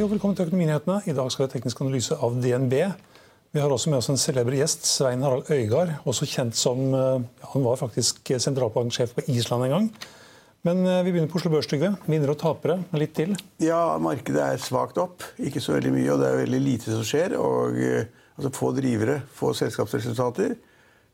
[0.00, 0.94] Hei og velkommen til Økonominyhetene.
[1.10, 2.72] I dag skal ha teknisk analyse av DNB.
[3.52, 5.90] Vi har også med oss en celeber gjest, Svein Harald Øygard.
[6.08, 7.18] Også kjent som ja,
[7.52, 9.90] Han var faktisk sentralbanksjef på Island en gang.
[10.64, 11.90] Men eh, vi begynner på Oslo Børs, Trygve.
[12.06, 12.78] Vinnere og tapere.
[12.96, 13.36] Litt til.
[13.60, 15.20] Ja, markedet er svakt opp.
[15.36, 17.36] Ikke så veldig mye, og det er veldig lite som skjer.
[17.36, 18.08] Og eh,
[18.38, 20.56] altså, få drivere, få selskapsresultater.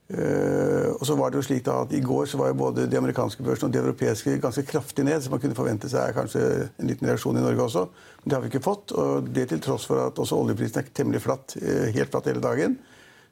[0.07, 2.85] Uh, og så var det jo slik da at I går så var jo både
[2.87, 5.19] de amerikanske børsene og de europeiske ganske kraftig ned.
[5.23, 7.83] Så man kunne forvente seg kanskje en liten reaksjon i Norge også.
[8.23, 8.95] Men det har vi ikke fått.
[8.95, 12.45] Og det til tross for at også oljeprisen er temmelig flatt, uh, helt flatt hele
[12.45, 12.79] dagen.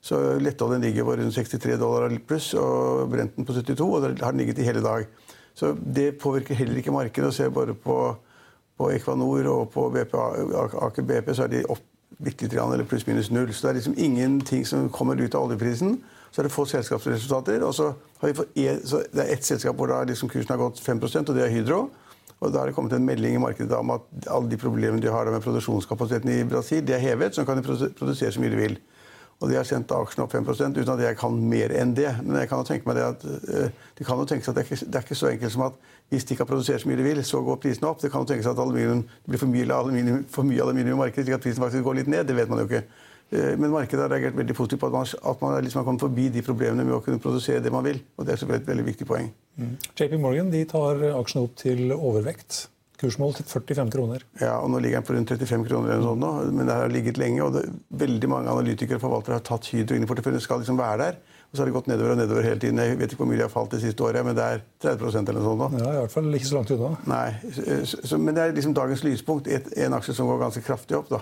[0.05, 3.87] Så lettoljen ligger på rundt 63 dollar pluss, og Brenten på 72.
[3.87, 5.07] Og det har den ligget i hele dag.
[5.55, 7.27] Så det påvirker heller ikke markedet.
[7.31, 8.17] og ser bare på,
[8.79, 10.15] på Equanor og på BP,
[10.83, 11.87] Aker BP, så er de opp
[12.19, 13.55] bitte eller pluss-minus null.
[13.55, 16.01] Så det er liksom ingenting som kommer ut av oljeprisen.
[16.35, 17.63] Så er det få selskapsresultater.
[17.63, 20.59] og så har vi fått e, så Det er ett selskap hvor liksom kursen har
[20.59, 21.91] gått 5 og det er Hydro.
[22.41, 25.09] Og Da har det kommet en melding i markedet om at alle de problemene de
[25.09, 28.57] har med produksjonskapasiteten i Brasil, de er hevet, så de kan produsere så mye de
[28.57, 28.77] vil.
[29.41, 32.11] Og de har sendt aksjene opp 5 uten at jeg kan mer enn det.
[32.23, 34.57] Men jeg kan jo tenke meg det at, uh, de kan jo tenke seg at
[34.57, 35.73] det er, ikke, det er ikke så enkelt som at
[36.11, 38.03] hvis de ikke har produsert så mye de vil, så går prisene opp.
[38.03, 40.99] Det kan jo tenke seg at aluminium, det blir for mye aluminium, for mye aluminium
[40.99, 42.27] i markedet, slik at prisen faktisk går litt ned.
[42.29, 42.85] Det vet man jo ikke.
[43.33, 46.05] Uh, men markedet har reagert veldig positivt på at man, at man liksom har kommet
[46.05, 48.03] forbi de problemene med å kunne produsere det man vil.
[48.19, 49.33] Og det er selvfølgelig et veldig viktig poeng.
[49.57, 49.75] Mm.
[49.95, 52.65] JP Morgan de tar aksjene opp til overvekt.
[53.01, 54.23] Kursmål til 45 kroner.
[54.41, 56.93] Ja, og Nå ligger den på rundt 35 kroner, eller sånt nå, men det har
[56.93, 57.43] ligget lenge.
[57.43, 60.41] og det, Veldig mange analytikere og forvaltere har tatt Hydro inn i porteføljen.
[60.41, 61.19] skal liksom være der.
[61.51, 62.79] Og så har det gått nedover og nedover hele tiden.
[62.79, 65.29] Jeg vet ikke hvor mye de har falt det siste året, men det er 30%
[65.31, 65.83] eller noe sånt nå.
[65.83, 66.89] Ja, i hvert fall ikke så langt unna.
[67.07, 69.51] Nei, så, så, Men det er liksom dagens lyspunkt.
[69.51, 71.11] Et, en aksje som går ganske kraftig opp.
[71.11, 71.21] da.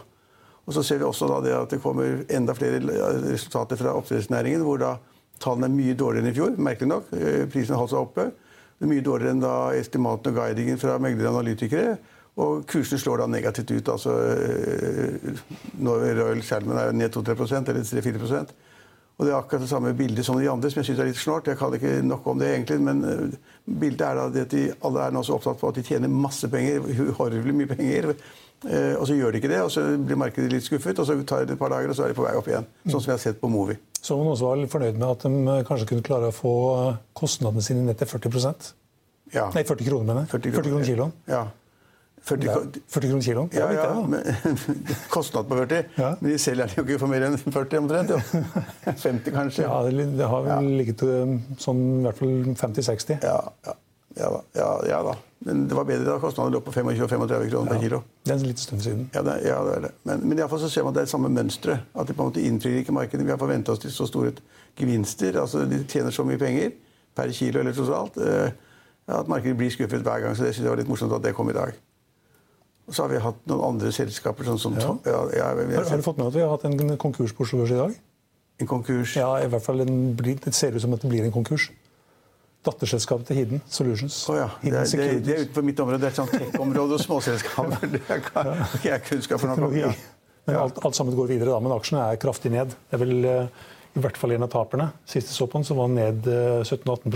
[0.66, 2.78] Og så ser vi også det at det kommer enda flere
[3.24, 4.94] resultater fra oppdrettsnæringen, hvor da
[5.42, 6.56] tallene er mye dårligere enn i fjor.
[6.62, 7.12] Merkelig nok.
[7.18, 8.28] Eh, prisen har holdt seg oppe.
[8.78, 11.96] Det er mye dårligere enn da estimatene og guidingen fra meglere analytikere.
[12.42, 13.88] Og kursene slår da negativt ut.
[13.88, 15.40] altså eh,
[15.82, 18.46] når Royal Salmon er ned 2-3 eller 3-4
[19.18, 21.18] og Det er akkurat det samme bildet som de andre, som jeg syns er litt
[21.20, 21.46] snålt.
[21.46, 23.34] Jeg kan ikke nok om det, egentlig, men eh,
[23.66, 26.48] bildet er da at de alle er nå så opptatt på at de tjener masse
[26.50, 28.14] penger, uhorvelig mye penger.
[28.68, 31.16] Eh, og så gjør de ikke det, og så blir markedet litt skuffet, og så
[31.26, 32.68] tar det et par dager, og så er de på vei opp igjen.
[32.86, 33.78] Sånn som vi har sett på Movi.
[34.02, 36.54] Så man også var litt fornøyd med at de kanskje kunne klare å få
[37.18, 38.72] kostnadene sine ned til 40
[39.32, 39.48] ja.
[39.54, 40.30] Nei, 40 kroner, mener jeg.
[40.34, 41.12] 40 kroner kiloen.
[41.30, 41.42] Ja.
[42.22, 43.48] 40, 40 kroner kiloen?
[43.56, 44.20] Ja, ja, men,
[45.14, 45.88] kostnad på 40.
[45.96, 46.10] Ja.
[46.20, 48.12] Men de selger den jo ikke for mer enn 40 omtrent.
[48.84, 49.64] 50 kanskje.
[49.64, 53.24] Ja, det, har vel ligget eh, sånn i hvert fall 50-60.
[53.24, 53.78] Ja, ja.
[54.16, 55.14] Ja da, ja, ja da.
[55.44, 58.02] Men det var bedre da kostnadene lå på 25-35 kroner per kilo.
[58.22, 59.06] Det er en liten stund siden.
[59.14, 59.92] Ja, det, ja, det er det.
[60.06, 61.88] Men, men iallfall så ser man at det er samme mønsteret.
[61.98, 63.26] At de på en måte innfrir ikke markedet.
[63.26, 64.34] Vi har forventa oss til så store
[64.78, 65.40] gevinster.
[65.40, 66.70] altså De tjener så mye penger
[67.16, 68.20] per kilo eller totalt.
[68.22, 68.52] Eh,
[69.18, 70.36] at markedet blir skuffet hver gang.
[70.36, 71.74] Så det synes jeg var litt morsomt at det kom i dag.
[72.86, 74.46] Og så har vi hatt noen andre selskaper.
[74.46, 74.78] sånn som...
[74.78, 74.94] Ja.
[75.06, 77.62] Ja, ja, har, har, du fått med at vi har hatt en konkurs på Oslo
[77.62, 77.94] Børs i dag?
[78.62, 79.16] En konkurs?
[79.18, 81.70] Ja, i hvert fall en, Det ser ut som at det blir en konkurs.
[82.62, 84.16] Datterselskapet til Hidden Solutions.
[84.30, 84.48] Oh, ja.
[84.62, 85.98] det, er, det, det, er utenfor mitt område.
[85.98, 87.86] Det er et sånt tech-område og småselskaper.
[87.92, 88.22] Det er
[88.78, 89.72] ikke jeg kunnskap for noe.
[89.80, 89.90] Ja.
[90.46, 92.74] Men alt, alt, sammen går videre, da, men aksjene er kraftig ned.
[92.90, 93.66] Det er vel uh,
[93.98, 94.88] i hvert fall en av taperne.
[95.10, 97.12] Siste så på den, som var ned uh, 17-18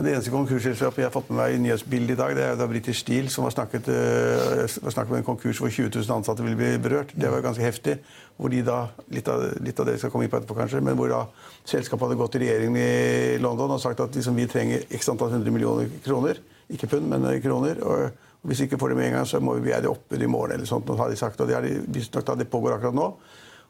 [0.00, 2.68] det eneste konkursselskapet jeg har fått med meg i nyhetsbildet i dag, det er da
[2.70, 6.56] British Steel, som har snakket, uh, snakket om en konkurs hvor 20 000 ansatte vil
[6.56, 7.12] bli berørt.
[7.12, 7.98] Det var ganske heftig.
[8.40, 10.96] hvor de da, Litt av, litt av det skal komme inn på etterpå, kanskje, men
[10.96, 11.26] hvor da
[11.68, 15.36] selskapet hadde gått til regjeringen i London og sagt at liksom, vi trenger x antall
[15.36, 16.40] hundre millioner kroner.
[16.72, 17.84] Ikke pund, men kroner.
[17.84, 20.26] Og, hvis vi ikke får det med en gang, så må vi være oppe i
[20.26, 20.56] morgen.
[20.56, 23.12] eller sånt, har de sagt, og Det, de, da det pågår akkurat nå.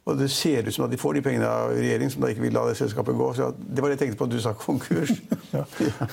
[0.04, 2.42] Og det ser ut som at de får de pengene av regjeringen, som da ikke
[2.42, 3.28] vil la det selskapet gå.
[3.38, 5.12] Så det var det jeg tenkte på at du sa konkurs.
[5.54, 5.62] ja.
[5.78, 6.08] ja.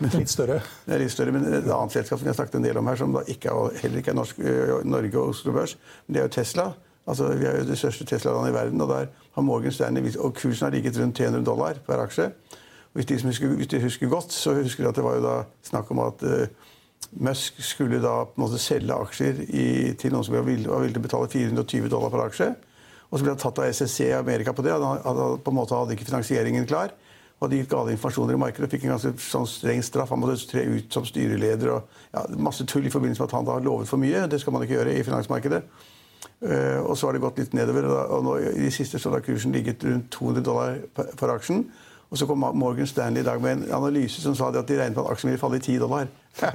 [0.00, 0.58] Litt større?
[0.84, 2.98] Det er litt større, men Et annet selskap som jeg snakket en del om her,
[3.00, 4.40] som ikke er, heller ikke er norsk,
[4.84, 5.76] Norge og Oslo Børs,
[6.06, 6.66] men det er jo Tesla.
[7.06, 10.34] Altså, Vi er jo det største Tesla-landet i verden, og der har Morgan Stanley og
[10.34, 12.24] kursen har ligget rundt 300 dollar per aksje.
[12.26, 15.24] Og hvis de, husker, hvis de husker godt, så husker de at det var jo
[15.24, 16.46] da snakk om at uh,
[17.12, 19.66] Musk skulle da på en måte selge aksjer i,
[20.00, 22.48] til noen som var villig til å betale 420 dollar per aksje.
[23.10, 24.74] Og så ble han tatt av SSC i Amerika på det.
[24.74, 26.94] Han hadde, på en måte hadde ikke finansieringen klar.
[27.36, 30.12] Og de gitt gale informasjoner i markedet og fikk en ganske sånn streng straff.
[30.14, 33.48] Han måtte tre ut som styreleder og ja, masse tull i forbindelse med at han
[33.48, 34.24] da lovet for mye.
[34.32, 35.60] Det skal man ikke gjøre i finansmarkedet.
[36.36, 37.90] Uh, og så har det gått litt nedover.
[37.92, 41.66] og nå, I de siste så har kursen ligget rundt 200 dollar for aksjen.
[42.10, 44.96] Og så kom Morgan Stanley i dag med en analyse som sa at de regnet
[44.96, 46.06] med at aksjen ville falle i 10 dollar.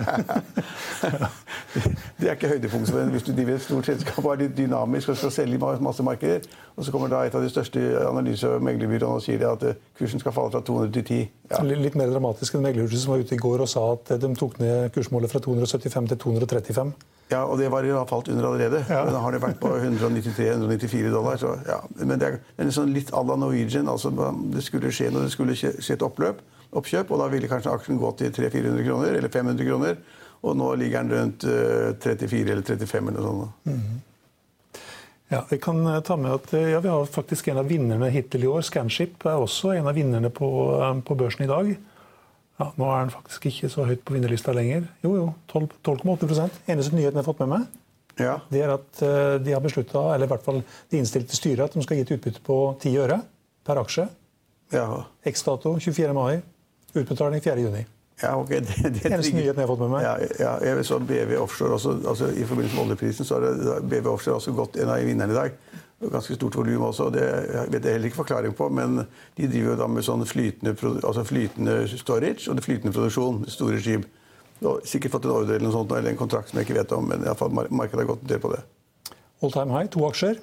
[2.19, 5.18] Det er ikke høydepunktet hvis du driver et stort selskap og er litt dynamisk og
[5.18, 6.45] skal selge i masse markeder.
[6.75, 9.80] Og så kommer da et av de største analyse- og meglerbyråene og sier at eh,
[10.00, 11.30] kursen skal falle fra 200 til 10.
[11.51, 11.63] Ja.
[11.68, 14.59] Litt mer dramatisk enn meglerhuset som var ute i går og sa at de tok
[14.62, 16.94] ned kursmålet fra 275 til 235.
[17.31, 18.81] Ja, og det var jo falt under allerede.
[18.89, 19.06] Ja.
[19.07, 21.38] Da har det vært på 193-194 dollar.
[21.39, 21.80] Så, ja.
[22.01, 23.88] Men det er, det er sånn litt à la Norwegian.
[23.88, 26.42] altså Det skulle skje når det skulle skje et oppløp,
[26.75, 30.01] oppkjøp, og da ville kanskje aksjen gå til 300-400 kroner, eller 500 kroner.
[30.42, 31.45] Og nå ligger den rundt
[32.04, 33.69] 34 eh, eller 35 eller noe sånt.
[33.69, 34.00] Mm.
[35.31, 38.10] Ja, jeg kan eh, ta med at eh, ja, Vi har faktisk en av vinnerne
[38.12, 38.66] hittil i år.
[38.68, 40.50] Scanship er også en av vinnerne på,
[41.07, 41.72] på børsen i dag.
[42.62, 44.86] Ja, nå er den faktisk ikke så høyt på vinnerlista lenger.
[45.02, 47.68] Jo, jo, 12,8% Eneste nyheten jeg har fått med meg,
[48.22, 48.36] ja.
[48.54, 49.02] det er at
[49.42, 52.13] de har beslutta, eller i hvert fall de innstilte styret, at de skal gi et
[52.19, 53.18] utbytte på 10 øre
[53.66, 54.06] per aksje.
[54.75, 54.86] Ja.
[55.25, 56.13] X-dato 24.
[56.13, 56.42] mai.
[56.94, 57.60] Utbetaling 4.
[57.66, 57.84] juni.
[58.22, 58.50] Ja, ok.
[58.50, 60.06] Det, det det Eneste nyheten jeg har fått med meg.
[60.06, 64.12] Ja, ja, jeg så BV Offshore også, altså I forbindelse med oljeprisen så har BV
[64.13, 65.56] Offshore også gått en av vinnerne i dag.
[66.01, 67.12] Ganske stort volum også.
[67.13, 69.03] Det jeg vet jeg heller ikke forklaring på, men
[69.38, 73.44] de driver jo da med sånn flytende, altså flytende storage og det flytende produksjon.
[73.51, 74.07] Store skip.
[74.86, 77.06] Sikkert fått en ordre eller noe sånt, eller en kontrakt som jeg ikke vet om,
[77.09, 78.63] men i alle fall markedet har gått en del på det.
[79.42, 80.42] All time high, to aksjer.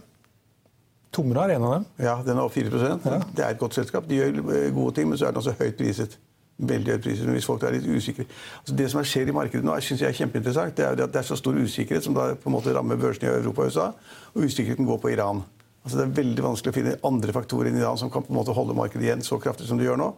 [1.15, 1.85] Tomra er en av dem.
[2.05, 2.97] Ja, den er opp 4 ja.
[3.33, 4.07] Det er et godt selskap.
[4.11, 4.43] De gjør
[4.77, 6.19] gode ting, men så er den også høyt priset
[6.59, 8.27] veldig høye priser hvis folk er litt usikre.
[8.61, 10.75] Altså det som skjer i markedet nå, synes jeg er kjempeinteressant.
[10.77, 13.31] Det er at det er så stor usikkerhet som da på en måte rammer børsene
[13.31, 13.87] i Europa og USA.
[14.35, 15.45] Og usikkerheten går på Iran.
[15.85, 18.41] Altså det er veldig vanskelig å finne andre faktorer enn Iran som kan på en
[18.41, 20.11] måte holde markedet igjen så kraftig som det gjør nå.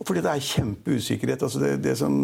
[0.00, 1.42] Fordi det er kjempeusikkerhet.
[1.42, 2.14] altså det, det, som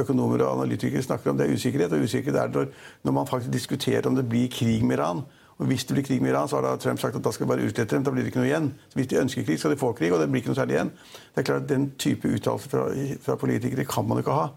[0.00, 1.92] økonomer og analytikere snakker om, det er usikkerhet.
[1.92, 2.70] Og usikkerhet er
[3.04, 5.20] når man faktisk diskuterer om det blir krig med Iran.
[5.58, 7.46] Og Hvis det blir krig med Iran, så har da Trump sagt at da skal
[7.46, 8.04] vi bare utslette dem.
[8.06, 8.70] Da blir det ikke noe igjen.
[8.88, 10.76] Så Hvis de ønsker krig, skal de få krig, og det blir ikke noe særlig
[10.76, 10.92] igjen.
[11.34, 12.84] Det er klart at Den type uttalelser fra,
[13.22, 14.48] fra, politikere kan man ikke ha.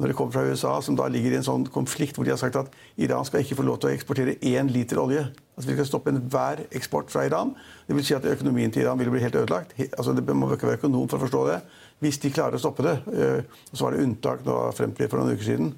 [0.00, 2.40] Når det kommer fra USA, som da ligger i en sånn konflikt hvor de har
[2.40, 5.26] sagt at Iran skal ikke få lov til å eksportere én liter olje.
[5.56, 7.54] Altså Vi skal stoppe enhver eksport fra Iran.
[7.86, 9.74] Det vil si at økonomien til Iran vil bli helt ødelagt.
[9.96, 11.60] Altså Det må ikke være økonom for å forstå det.
[12.00, 12.96] Hvis de klarer å stoppe det.
[13.72, 15.72] Og så var det unntak nå frem til for noen uker siden.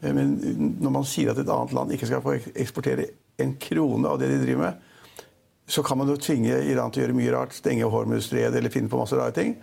[0.00, 0.36] Eh, men
[0.80, 3.08] når man sier at et annet land ikke skal få eksportere
[3.42, 4.88] en krone av det de driver med,
[5.70, 7.54] så kan man jo tvinge Iran til å gjøre mye rart.
[7.54, 9.54] Stenge Hormuzstredet eller finne på masse rare ting.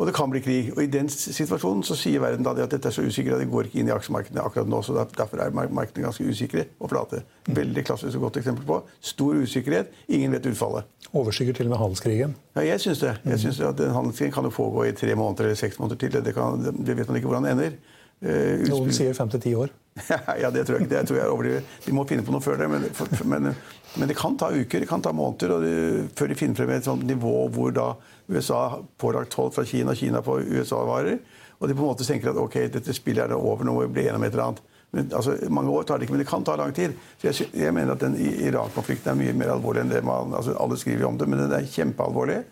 [0.00, 0.70] Og det kan bli krig.
[0.72, 3.50] Og I den situasjonen så sier verden da at dette er så usikkert at det
[3.52, 4.80] går ikke inn i aksjemarkedene akkurat nå.
[4.82, 7.20] så Derfor er markedene ganske usikre og flate.
[7.46, 8.80] Veldig klassisk og godt eksempel på.
[9.12, 9.92] Stor usikkerhet.
[10.08, 10.88] Ingen vet utfallet.
[11.12, 12.34] Overskygger til og med handelskrigen?
[12.56, 13.14] Ja, jeg syns det.
[13.28, 16.18] Jeg synes at Handelskrigen kan jo pågå i tre måneder eller seks måneder til.
[16.24, 17.78] Det, kan, det vet man ikke hvordan det ender.
[18.22, 19.70] Uh, Noen sier fem til ti år.
[20.42, 20.94] ja, det tror jeg ikke.
[20.94, 21.68] Det tror jeg overdriver.
[21.84, 22.68] De må finne på noe før det.
[22.72, 22.86] Men,
[23.28, 23.52] men,
[23.98, 25.76] men, det kan ta uker, det kan ta måneder de,
[26.16, 27.92] før de finner frem et sånt nivå hvor da
[28.32, 31.20] USA pålagt toll fra Kina, Kina på USA-varer.
[31.60, 33.92] Og de på en måte tenker at ok, dette spillet er over, nå må vi
[33.98, 34.62] bli enige om et eller annet.
[34.92, 36.96] Men, altså, mange år tar det ikke, men det kan ta lang tid.
[37.20, 40.56] Så jeg, jeg mener at den Irak-konflikten er mye mer alvorlig enn det man altså,
[40.60, 42.42] Alle skriver om det, men den er kjempealvorlig.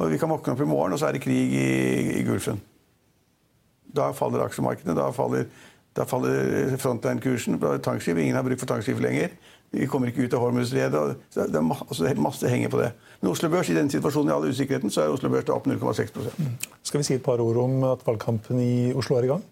[0.00, 1.66] Og vi kan våkne opp i morgen, og så er det krig i,
[2.20, 2.60] i Gulfen.
[3.90, 4.96] Da faller aksjemarkedene.
[4.96, 5.50] Da faller,
[6.00, 7.60] da faller frontline-kursen.
[7.84, 8.18] Tankskip.
[8.18, 9.36] Ingen har bruk for tankskip lenger.
[9.70, 11.20] Vi kommer ikke ut av Hormuzredet.
[11.34, 12.90] Det, er masse, altså, masse henger på det.
[13.20, 16.10] Men Oslo Børs, i den situasjonen i all usikkerheten, så er Oslo Børs opp 0,6
[16.16, 16.50] mm.
[16.82, 19.44] Skal vi si et par ord om at valgkampen i Oslo er i gang?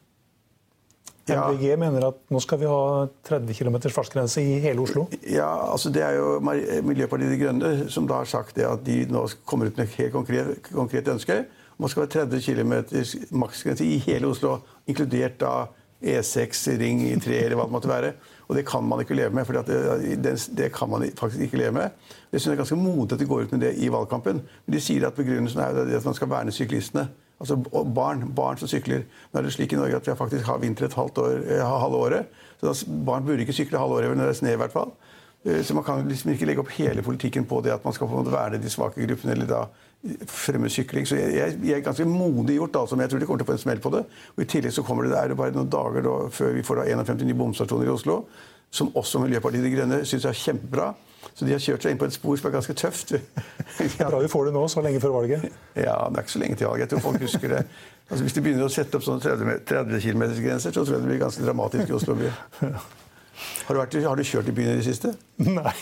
[1.28, 1.42] Ja.
[1.44, 5.04] MDG mener at nå skal vi ha 30 km fartsgrense i hele Oslo?
[5.28, 9.02] Ja, altså Det er jo Miljøpartiet De Grønne som da har sagt det at de
[9.12, 11.42] nå kommer ut med et helt konkret, konkret ønske
[11.78, 12.72] man skal ha 30 km
[13.38, 14.58] maksgrense i hele Oslo,
[14.90, 15.68] inkludert da
[16.02, 18.12] E6, Ring i 3 eller hva det måtte være.
[18.48, 19.44] Og det kan man ikke leve med.
[19.44, 21.90] for det, det, kan man faktisk ikke leve med.
[22.32, 24.42] Jeg synes det er ganske modig at de går ut med det i valgkampen.
[24.66, 27.08] Men de sier at begrunnelsen er at man skal verne syklistene.
[27.40, 27.56] Altså
[27.94, 29.04] barn, barn som sykler.
[29.32, 31.80] Nå er det slik i Norge at vi faktisk har vinter et halvt år, eh,
[31.82, 32.26] halve året.
[32.60, 34.52] Så barn burde ikke sykle halve året når det er sne.
[34.52, 34.90] i hvert fall.
[35.44, 38.08] Eh, så man kan liksom ikke legge opp hele politikken på det at man skal
[38.08, 39.66] på en måte verne de svake gruppene eller da
[40.30, 41.06] fremme sykling.
[41.08, 43.50] Så jeg, jeg, er ganske modig gjort, altså, men jeg tror de kommer til å
[43.50, 44.04] få en smell på det.
[44.36, 46.86] Og I tillegg så kommer det, der bare noen dager da, før vi får da
[46.94, 48.22] 51 nye bomstasjoner i Oslo,
[48.70, 50.92] som også Miljøpartiet De Grønne syns er kjempebra.
[51.34, 53.12] Så de har kjørt seg inn på et spor som er ganske tøft.
[53.78, 55.44] Er bra vi får det nå, så lenge før valget.
[55.76, 56.86] Ja, det er ikke så lenge til valget.
[56.86, 57.64] Jeg tror folk husker det.
[58.08, 61.10] Altså, hvis de begynner å sette opp sånne 30, 30 km-grenser, så tror jeg det
[61.12, 62.32] blir ganske dramatisk i Oslo by.
[63.68, 65.12] Har du, vært, har du, kjørt i byen i det siste?
[65.58, 65.74] Nei.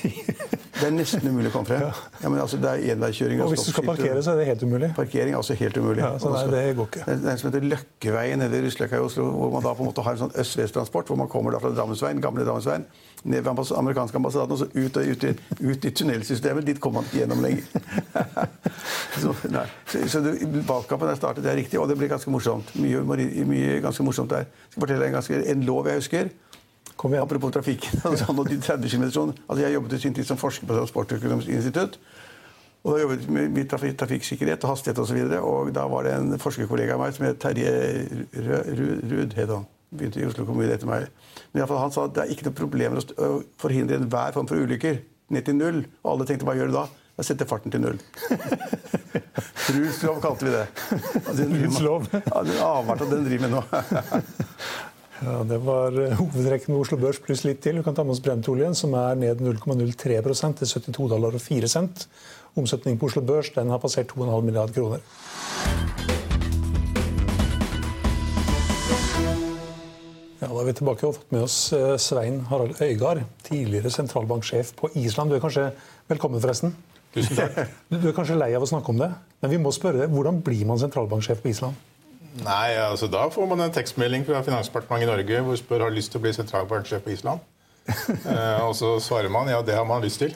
[0.76, 1.84] Det er nesten umulig å komme frem.
[1.86, 1.92] Ja.
[2.20, 3.40] Ja, men altså, det er enveiskjøring.
[3.44, 4.90] Og hvis du skal parkere, så er det helt umulig?
[4.96, 6.02] Parkering er også helt umulig.
[6.02, 7.04] Ja, så nei, det går ikke.
[7.06, 9.84] Det er en som heter Løkkeveien nede i Rusløkka i Oslo, hvor man da på
[9.84, 12.84] en måte har en sånn øst-vest-transport, hvor man kommer da fra Drammensveien, gamle Drammensveien,
[13.26, 15.32] ned ved amerikanske ambassaden og så ut, og ut, i,
[15.70, 16.66] ut i tunnelsystemet.
[16.66, 17.64] Dit kommer man ikke gjennom lenger.
[19.22, 20.34] så, så, så det,
[20.68, 22.74] valgkampen er startet, det er riktig, og det blir ganske morsomt.
[22.82, 23.02] Mye,
[23.48, 24.44] mye ganske morsomt der.
[24.46, 26.34] Jeg skal fortelle en, ganske, en lov jeg husker.
[27.06, 27.22] Kom igjen.
[27.22, 28.00] Apropos trafikken.
[28.08, 31.52] Altså, nå til 30 km altså, jeg jobbet i sin tid som forsker på Transportøkonomisk
[31.54, 32.00] institutt.
[32.82, 35.20] Og da jobbet vi med trafik, trafikksikkerhet og hastighet osv.
[35.20, 37.70] Og, så og da var det en forskerkollega av meg som het Terje
[38.34, 39.68] Ruud, het han.
[39.94, 41.06] Begynte i Oslo kommune etter meg.
[41.52, 43.30] Men i alle fall, han sa at det er ikke noe problem å
[43.62, 44.98] forhindre enhver form for ulykker
[45.30, 45.80] ned til null.
[46.02, 46.84] Og alle tenkte hva gjør du da?
[47.16, 48.02] Da setter farten til null.
[49.76, 50.66] Ruslov kalte vi det.
[52.26, 53.64] Ja, den avart av den driver med nå.
[55.24, 57.78] Ja, Det var hovedtrekken ved Oslo Børs pluss litt til.
[57.80, 61.70] Vi kan ta med oss brentoljen, som er ned 0,03% til 72 dollar og 4
[61.72, 62.04] cent.
[62.56, 65.00] Omsetningen på Oslo Børs den har passert 2,5 milliard kroner.
[70.36, 74.74] Ja, da er vi tilbake og fått med oss eh, Svein Harald Øygard, tidligere sentralbanksjef
[74.76, 75.32] på Island.
[75.32, 75.70] Du er kanskje
[76.12, 76.76] velkommen, forresten.
[77.16, 77.72] Tusen takk.
[77.88, 80.44] Du er kanskje lei av å snakke om det, men vi må spørre deg, hvordan
[80.44, 81.95] blir man sentralbanksjef på Island?
[82.44, 86.12] Nei, altså Da får man en tekstmelding fra Finansdepartementet i Norge hvor spør har lyst
[86.12, 87.44] til å bli sentralbanksjef på Island.
[87.88, 90.34] eh, og så svarer man ja, det har man lyst til.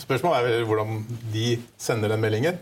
[0.00, 1.02] Spørsmålet er hvordan
[1.32, 2.58] de sender den meldingen.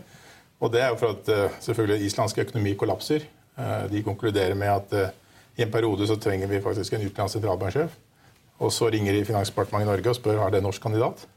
[0.59, 3.25] Og det er jo for at uh, selvfølgelig islandsk økonomi kollapser.
[3.57, 5.15] Uh, de konkluderer med at uh,
[5.57, 7.93] i en periode så trenger vi faktisk en utenlandsk sentralbanksjef.
[8.59, 11.27] Og så ringer de Finansdepartementet i Norge og spør har det norsk kandidat.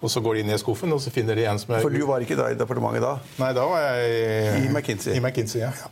[0.00, 1.92] Og så går de inn i skuffen og så finner de en som er For
[1.92, 3.16] du var ikke da i departementet da?
[3.42, 5.16] Nei, da var jeg i, I McKinsey.
[5.18, 5.90] I McKinsey, ja.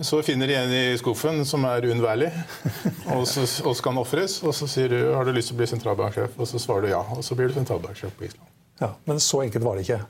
[0.00, 2.30] Så finner de en i skuffen som er uunnværlig,
[3.14, 4.38] og, så, og så kan ofres.
[4.46, 6.94] Og så sier du har du lyst til å bli sentralbanksjef, og så svarer du
[6.94, 7.02] ja.
[7.16, 8.48] Og så blir du sentralbanksjef på Island.
[8.80, 10.00] Ja, Men så enkelt var det ikke.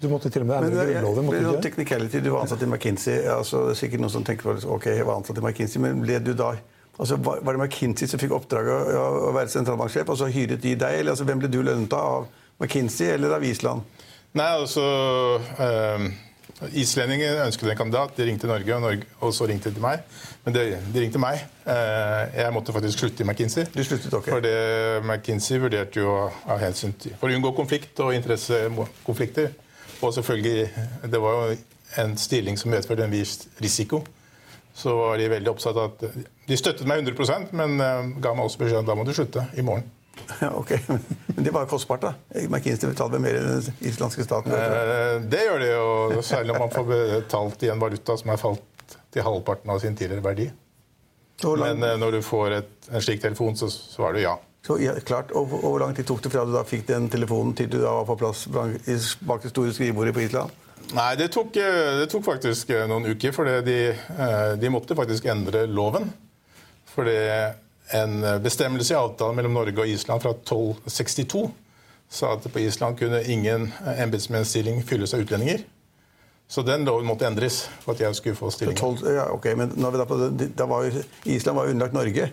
[0.00, 1.26] Du måtte til og med endre grunnloven.
[1.26, 1.40] måtte
[1.76, 2.20] du ikke?
[2.24, 3.26] Du var ansatt i McKinsey.
[3.28, 6.00] altså det er sikkert noen som tenker på ok, jeg var ansatt i McKinsey, men
[6.00, 6.54] ble du da
[7.00, 10.98] altså Var det McKinsey som fikk oppdraget å være sentralbanksjef, og så hyret de deg?
[11.00, 12.26] eller altså, Hvem ble du lønnet av?
[12.60, 13.84] McKinsey eller av Island?
[14.36, 14.82] Nei, altså
[15.40, 16.08] øh,
[16.76, 18.12] Islendingen ønsket en kandidat.
[18.16, 20.02] De ringte Norge, og, Norge, og så ringte de til meg.
[20.44, 21.42] Men de, de ringte meg.
[21.64, 23.66] Uh, jeg måtte faktisk slutte i McKinsey.
[23.74, 24.28] Du sluttet, ok.
[24.28, 24.48] For
[25.06, 29.52] McKinsey vurderte jo av hensyn til For å unngå konflikt og interessekonflikter.
[30.00, 31.60] Og selvfølgelig, det var jo
[32.00, 34.04] en stilling som medførte en viss risiko.
[34.76, 38.46] Så var de veldig oppsatt av at De støttet meg 100% men uh, ga meg
[38.46, 39.88] også beskjed om at da må du slutte i morgen.
[40.40, 42.14] Ja, ok, Men det var kostbart, da.
[42.48, 44.54] McKinsey betaler mer enn den islandske staten.
[44.54, 48.40] Eh, det gjør det, jo, særlig om man får betalt i en valuta som er
[48.40, 50.48] falt til halvparten av sin tidligere verdi.
[51.60, 54.36] Men eh, når du får et, en slik telefon, så svarer du ja.
[54.66, 57.08] Så, ja, klart, og, og Hvor lang tid tok det fra du da fikk den
[57.12, 60.52] telefonen til du da var på plass bak det store skrivebordet på Island?
[60.92, 63.78] Nei, det tok, det tok faktisk noen uker, for de,
[64.60, 66.08] de måtte faktisk endre loven.
[66.90, 67.16] Fordi
[67.96, 71.48] en bestemmelse i avtalen mellom Norge og Island fra 1262
[72.10, 75.62] sa at på Island kunne ingen embetsmennsstilling fylles av utlendinger.
[76.50, 78.98] Så den loven måtte endres for at jeg skulle få stillingen.
[79.06, 80.06] Ja, ok, men da,
[80.58, 80.88] da var
[81.24, 82.30] Island var underlagt Norge.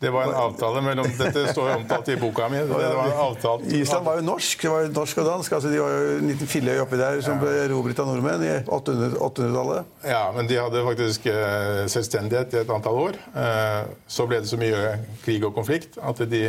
[0.00, 2.58] Det var en avtale mellom Dette står jo omtalt i boka mi.
[2.58, 3.68] Det var en avtale.
[3.78, 4.62] Island var jo norsk.
[4.62, 5.52] Det var jo norsk og dansk.
[5.56, 8.52] altså De var jo en liten filløy oppi der som ble erobret av nordmenn i
[8.66, 9.94] 800-tallet.
[10.04, 13.18] ja, men de hadde faktisk eh, selvstendighet i et antall år.
[13.32, 16.48] Eh, så ble det så mye krig og konflikt at de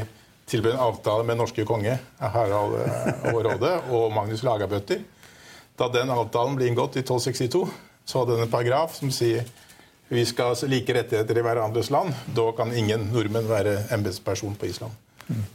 [0.49, 2.75] tilbød en avtale med norske konge, Harald
[3.29, 5.05] Hårråde eh, og Magnus Lagabøtter.
[5.79, 7.65] Da den avtalen ble inngått i 1262,
[8.05, 9.47] så hadde den en paragraf som sier
[10.07, 12.13] vi skal ha like rettigheter i hverandres land.
[12.37, 14.93] Da kan ingen nordmenn være embetsperson på Island.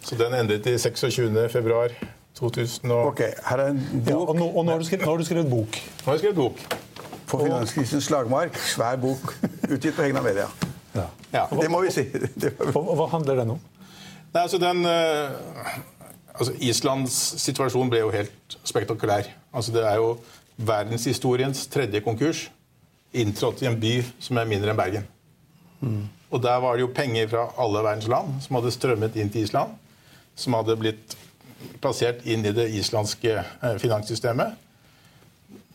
[0.02, 1.48] Så den endret i 26.2.2000.
[1.52, 1.94] februar
[2.40, 4.08] her er en bok.
[4.08, 5.76] Ja, og, nå, og nå, har du skrevet, nå har du skrevet bok.
[5.76, 6.60] Nå har jeg skrevet bok.
[7.28, 8.56] På finanskrisens slagmark.
[8.56, 9.34] Svær bok.
[9.68, 10.46] Utgitt på Hegna Media.
[10.94, 11.06] Ja.
[11.34, 11.44] Ja.
[11.52, 12.06] Det må vi si.
[12.78, 13.60] Og, hva handler den om?
[14.32, 14.86] Nei, altså den...
[14.86, 15.76] Uh,
[16.32, 19.28] altså Islands situasjon ble jo helt spektakulær.
[19.52, 20.14] Altså Det er jo
[20.56, 22.48] verdenshistoriens tredje konkurs
[23.12, 25.06] inntrådt i en by som er mindre enn Bergen.
[25.80, 26.02] Mm.
[26.30, 29.46] Og der var det jo penger fra alle verdens land som hadde strømmet inn til
[29.46, 29.74] Island.
[30.38, 31.16] Som hadde blitt
[31.82, 34.54] plassert inn i det islandske eh, finanssystemet.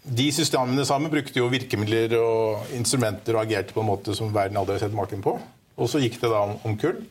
[0.05, 4.57] De systemene sammen brukte jo virkemidler og instrumenter og agerte på en måte som verden
[4.61, 5.35] aldri har sett maken på.
[5.75, 7.01] Og så gikk det da om, om kull.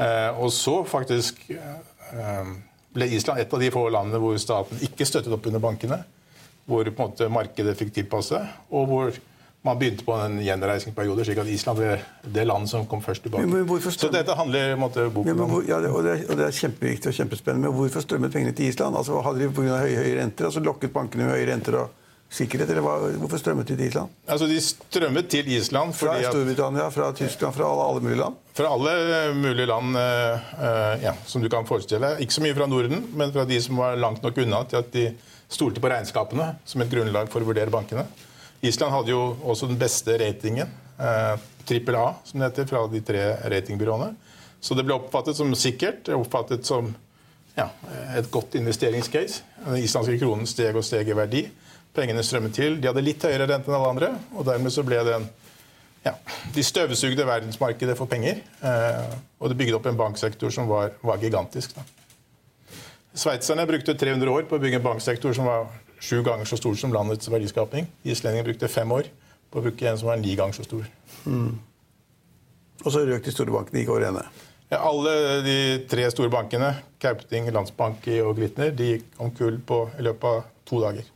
[0.00, 2.52] Eh, og så faktisk eh,
[2.94, 6.00] ble Island et av de få landene hvor staten ikke støttet opp under bankene.
[6.70, 8.38] Hvor på en måte markedet fikk tilpasse,
[8.70, 9.16] og hvor
[9.62, 11.96] man begynte på en gjenreisningsperiode, slik at Island ble
[12.32, 13.44] det landet som kom først tilbake.
[13.44, 16.58] Men så dette handler måte, boken ja, hvor, ja, og, det er, og, det er,
[16.62, 17.68] kjempeviktig og kjempespennende.
[17.68, 18.96] Men hvorfor strømmet pengene til Island?
[18.96, 19.82] Altså, hadde de pga.
[19.84, 20.48] Høye, høye renter?
[20.48, 21.90] altså Lokket bankene med høye renter og
[22.32, 22.72] sikkerhet?
[22.72, 24.14] eller hva, Hvorfor strømmet de til Island?
[24.28, 28.40] Altså, De strømmet til Island fordi Fra Storbritannia, fra Tyskland, fra alle, alle mulige land?
[28.56, 32.24] Fra alle mulige land uh, ja, som du kan forestille deg.
[32.24, 34.90] Ikke så mye fra Norden, men fra de som var langt nok unna til at
[34.96, 35.06] de
[35.50, 38.08] stolte på regnskapene som et grunnlag for å vurdere bankene.
[38.60, 40.68] Island hadde jo også den beste ratingen,
[41.00, 41.36] eh,
[41.96, 44.14] A, som det heter, fra de tre ratingbyråene.
[44.60, 46.90] Så det ble oppfattet som sikkert, oppfattet som
[47.56, 47.68] ja,
[48.16, 49.44] et godt investeringscase.
[49.64, 51.44] Den islandske kronen steg og steg i verdi.
[51.94, 52.80] Pengene strømmet til.
[52.80, 55.28] De hadde litt høyere rente enn alle andre, og dermed så ble den
[56.00, 56.14] ja,
[56.54, 58.40] De støvsugde verdensmarkedet for penger.
[58.64, 61.74] Eh, og det bygde opp en banksektor som var, var gigantisk.
[61.76, 61.84] Da.
[63.20, 65.68] Sveitserne brukte 300 år på å bygge en banksektor som var
[66.00, 67.88] sju ganger så stor som landets verdiskapning.
[68.02, 69.10] Islendingene brukte fem år
[69.50, 70.86] på å bruke en som var ni ganger så stor.
[71.26, 71.58] Mm.
[72.80, 74.24] Og så røk de store bankene gikk over ende?
[74.70, 75.12] Ja, alle
[75.44, 75.56] de
[75.90, 80.44] tre store bankene, Kauting, Landsbanki og Glitner, de gikk om kull på, i løpet av
[80.68, 81.08] to dager.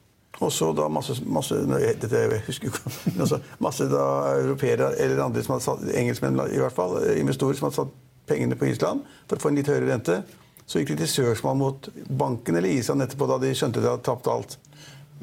[0.43, 4.07] Og så da masse, masse dette jeg husker ikke, altså, masse da
[4.41, 7.95] europeere eller andre som hadde satt, engelskmenn i hvert fall, eh, investorer som hadde satt
[8.27, 10.19] pengene på Island for å få en litt høyere rente.
[10.67, 14.07] Så gikk de til søksmål mot banken eller Island etterpå, da de skjønte de hadde
[14.07, 14.57] tapt alt.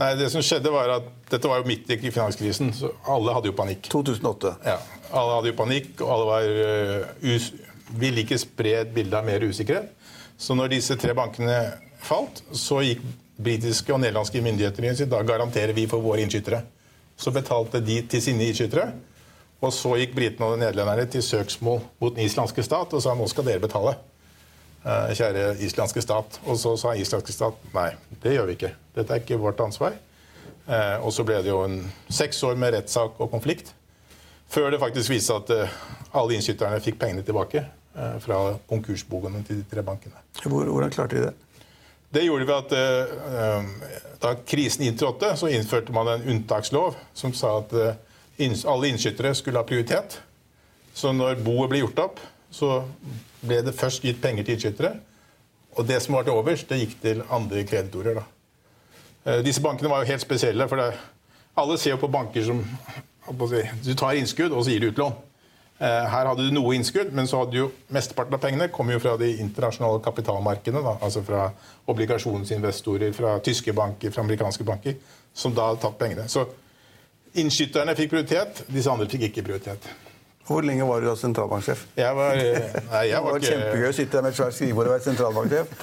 [0.02, 3.52] Nei, det som skjedde var at Dette var jo midt i finanskrisen, så alle hadde
[3.52, 3.86] jo panikk.
[3.94, 4.56] 2008.
[4.66, 4.80] Ja,
[5.16, 6.48] Alle hadde jo panikk, og alle var,
[7.22, 9.94] uh, ville ikke spre et bilde av mer usikkerhet.
[10.42, 11.58] Så når disse tre bankene
[12.02, 13.04] falt, så gikk
[13.42, 16.64] britiske og nederlandske myndigheter da garanterer vi for våre innskyttere.
[17.18, 18.92] Så betalte de til sine innskyttere.
[19.62, 23.28] Og så gikk britene og nederlenderne til søksmål mot den islandske stat og sa nå
[23.30, 23.94] skal dere betale.
[24.82, 26.40] Eh, kjære islandske stat.
[26.50, 27.92] Og så sa islandske stat nei,
[28.24, 28.72] det gjør vi ikke.
[28.96, 29.94] Dette er ikke vårt ansvar.
[30.66, 33.76] Eh, og så ble det jo en seks år med rettssak og konflikt.
[34.52, 35.78] Før det faktisk viste seg at eh,
[36.18, 37.68] alle innskytterne fikk pengene tilbake
[38.24, 38.38] fra
[38.70, 40.16] konkursbogene til de tre bankene.
[40.40, 41.32] Hvordan klarte de det?
[42.16, 47.76] Det gjorde vi at Da krisen inntrådte, så innførte man en unntakslov som sa at
[48.40, 50.22] alle innskyttere skulle ha prioritet.
[50.96, 52.84] Så når boet ble gjort opp, så
[53.42, 54.94] ble det først gitt penger til innskytere.
[55.80, 58.20] Og det som var til overs, det gikk til andre kreditorer.
[58.20, 58.28] Da.
[59.26, 60.68] Uh, disse bankene var jo helt spesielle.
[60.68, 60.94] for det,
[61.58, 62.64] Alle ser jo på banker som
[63.84, 65.14] Du tar innskudd, og så gir du utlån.
[65.82, 69.00] Eh, her hadde du noe innskudd, men så hadde jo mesteparten av pengene kom jo
[69.02, 70.84] fra de internasjonale kapitalmarkedene.
[70.86, 71.48] Da, altså fra
[71.90, 75.00] obligasjonsinvestorer, fra tyske banker, fra amerikanske banker,
[75.34, 76.28] som da hadde tatt pengene.
[76.30, 76.46] Så
[77.42, 79.90] innskytterne fikk prioritet, disse andre fikk ikke prioritet.
[80.52, 81.84] Hvor lenge var du da sentralbanksjef?
[81.98, 83.52] Jeg var, eh, nei, jeg var det var ikke...
[83.52, 85.74] kjempegøy å sitte der med et svært skrivebord og være sentralbanksjef.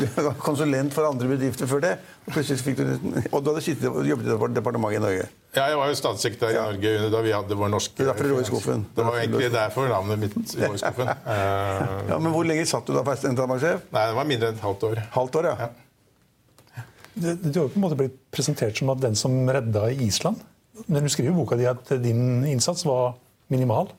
[0.00, 1.92] Du var konsulent for andre bedrifter før det.
[2.28, 2.90] Og plutselig fikk du,
[3.32, 5.28] og du hadde sittet og jobbet i departementet i Norge.
[5.56, 8.30] Ja, jeg var jo statssekretær i Norge da vi hadde vår norske Det er derfor
[8.30, 8.84] lå i skuffen.
[8.94, 11.10] Det var egentlig derfor navnet mitt lå i skuffen.
[11.26, 13.88] ja, men Hvor lenge satt du da som sentralbanksjef?
[13.90, 15.02] Nei, Det var mindre enn et halvt år.
[15.16, 15.56] Halvt år, ja.
[15.66, 16.84] ja.
[17.14, 20.38] Du, du har på en måte blitt presentert som at den som redda Island.
[20.86, 23.16] Men du skriver i boka di at din innsats var
[23.52, 23.90] minimal.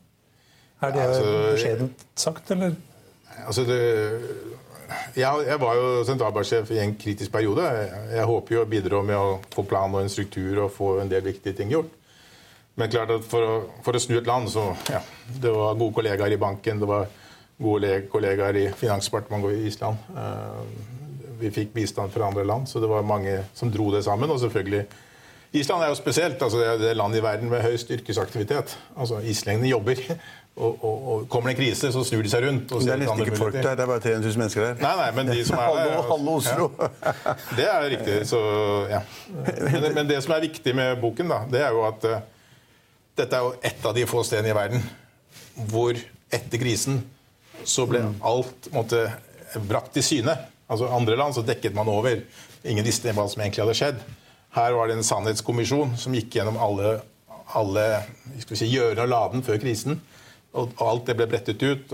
[0.81, 2.73] Er det altså, beskjedent sagt, eller?
[3.45, 3.79] Altså det,
[5.15, 7.65] jeg, jeg, var jo sentralbanksjef i en kritisk periode.
[7.65, 10.95] Jeg, jeg håper jo å bidra med å få plan og en struktur og få
[11.01, 11.91] en del viktige ting gjort.
[12.79, 15.01] Men klart at for å, for å snu et land, så ja,
[15.41, 17.09] Det var gode kollegaer i banken, det var
[17.61, 20.01] gode kollegaer i Finansdepartementet i Island.
[20.15, 20.63] Uh,
[21.41, 24.29] vi fikk bistand fra andre land, så det var mange som dro det sammen.
[24.29, 24.85] Og selvfølgelig
[25.51, 26.41] Island er jo spesielt.
[26.41, 28.77] altså Det er det landet i verden med høyest yrkesaktivitet.
[28.95, 29.99] Altså Islendingene jobber.
[30.61, 32.69] Og, og, og, kommer det en krise, så snur de seg rundt.
[32.69, 33.71] det er nesten ikke folk der.
[33.73, 34.75] Det er bare 300 000 mennesker der.
[34.83, 35.95] Nei, nei, men de som er der...
[36.11, 36.67] Halve Oslo.
[36.77, 38.17] Ja, det er riktig.
[38.29, 38.41] Så,
[38.91, 38.99] ja.
[39.65, 42.19] men, men, det som er viktig med boken, da, det er jo at uh,
[43.17, 44.85] dette er jo et av de få stedene i verden
[45.71, 45.97] hvor
[46.31, 47.01] etter krisen
[47.67, 48.13] så ble mm.
[48.25, 49.01] alt måtte,
[49.67, 50.37] brakt til syne.
[50.71, 52.21] Altså Andre land så dekket man over.
[52.63, 54.05] Ingen visste hva som egentlig hadde skjedd.
[54.55, 56.99] Her var det en sannhetskommisjon som gikk gjennom alle,
[57.57, 57.85] alle
[58.45, 59.99] si, gjørene og laden før krisen.
[60.57, 61.93] Og alt det ble brettet ut.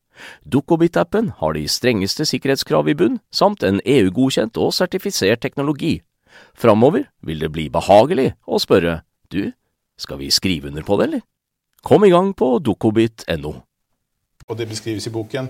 [0.43, 5.99] Dukkobit-appen har de strengeste sikkerhetskrav i bunn, samt en EU-godkjent og sertifisert teknologi.
[6.55, 9.51] Framover vil det bli behagelig å spørre du,
[9.97, 11.27] skal vi skrive under på det, eller?
[11.83, 13.53] Kom i gang på dukkobit.no.
[14.47, 15.49] Og det beskrives i boken.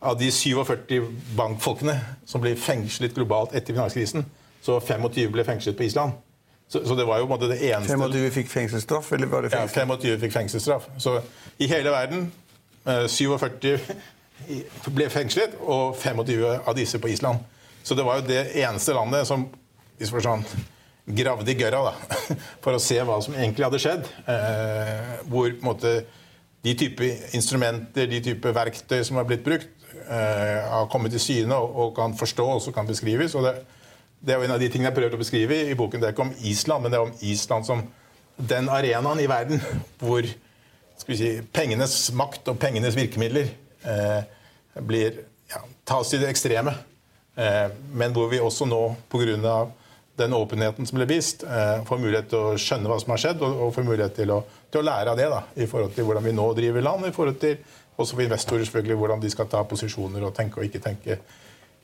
[0.00, 1.94] Av de 47 bankfolkene
[2.26, 4.26] som ble fengslet globalt etter finanskrisen,
[4.62, 6.12] så 25 ble fengslet på Island.
[6.68, 9.12] Så, så, det var jo på en måte det eneste 25 fikk fengselsstraff?
[9.12, 9.80] eller var det fengsel?
[9.80, 10.88] Ja, 25 fikk fengselsstraff.
[10.98, 11.20] Så
[11.58, 12.26] i hele verden
[12.88, 17.44] 47 eh, ble fengslet, og 25 av disse på Island.
[17.82, 19.46] Så det var jo det eneste landet som
[19.98, 20.44] sånn,
[21.08, 22.18] gravde i gørra da,
[22.64, 24.08] for å se hva som egentlig hadde skjedd.
[24.28, 26.02] Eh, hvor måte,
[26.66, 29.70] de type instrumenter, de type verktøy som har blitt brukt,
[30.04, 33.36] eh, har kommet til syne og, og kan forstås og kan beskrives.
[33.38, 33.58] og det
[34.18, 36.00] det er jo en av de tingene jeg prøver å beskrive i boken.
[36.00, 37.84] Det er ikke om Island, men det er om Island som
[38.50, 39.62] den arenaen i verden
[40.02, 40.26] hvor
[41.06, 43.50] si, pengenes makt og pengenes virkemidler
[43.84, 44.20] eh,
[44.84, 46.74] blir, ja, tas til det ekstreme.
[47.38, 49.66] Eh, men hvor vi også nå, pga.
[50.18, 53.42] den åpenheten som ble vist, eh, får mulighet til å skjønne hva som har skjedd,
[53.42, 55.28] og, og får mulighet til å, til å, lære av det.
[55.30, 57.60] Da, I forhold til hvordan vi nå driver land, i forhold til
[57.98, 61.18] også for investorer selvfølgelig, hvordan de skal ta posisjoner og tenke og ikke tenke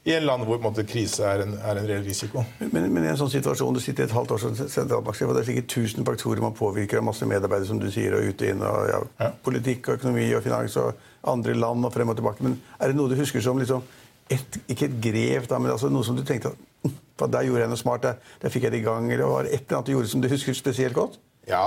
[0.05, 2.43] i en land hvor måte, krise er en, er en, reell risiko.
[2.61, 5.45] Men, men, i en sånn situasjon, du sitter et halvt år som sentralbanksjef, og det
[5.45, 8.53] er sikkert tusen faktorer man påvirker av masse medarbeidere, som du sier, og ute og
[8.53, 9.31] inn, og ja, ja.
[9.47, 12.45] politikk og økonomi og finans og andre land og frem og tilbake.
[12.45, 13.87] Men er det noe du husker som liksom,
[14.35, 17.65] et, ikke et grev, da, men altså noe som du tenkte at hm, der gjorde
[17.65, 19.79] jeg noe smart, der, der fikk jeg det i gang, eller var det et eller
[19.79, 21.17] annet du gjorde som du husker spesielt godt?
[21.49, 21.65] Ja,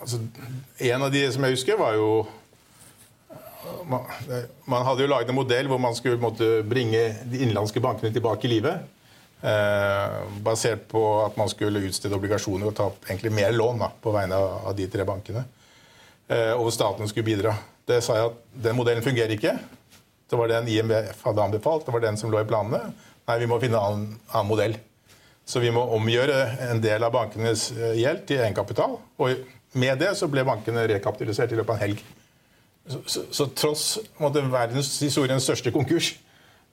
[0.00, 0.20] altså,
[0.80, 2.24] En av de som jeg husker, var jo
[4.64, 8.48] man hadde jo laget en modell hvor man skulle måtte, bringe de innenlandske bankene tilbake
[8.48, 8.90] i livet.
[9.44, 13.90] Eh, basert på at man skulle utstede obligasjoner og ta opp egentlig mer lån da,
[14.00, 15.42] på vegne av, de tre bankene.
[16.32, 17.52] Eh, og staten skulle bidra.
[17.84, 19.58] Det sa jeg at den modellen fungerer ikke.
[20.30, 21.84] Det var den IMF hadde anbefalt.
[21.84, 22.94] Det var den som lå i planene.
[23.28, 24.78] Nei, vi må finne en annen, annen modell.
[25.44, 26.38] Så vi må omgjøre
[26.70, 28.96] en del av bankenes eh, gjeld til egenkapital.
[29.20, 32.04] Og med det så ble bankene rekapitalisert i løpet av en helg.
[32.86, 33.84] Så, så, så tross
[34.20, 36.10] måtte, verdenshistoriens største konkurs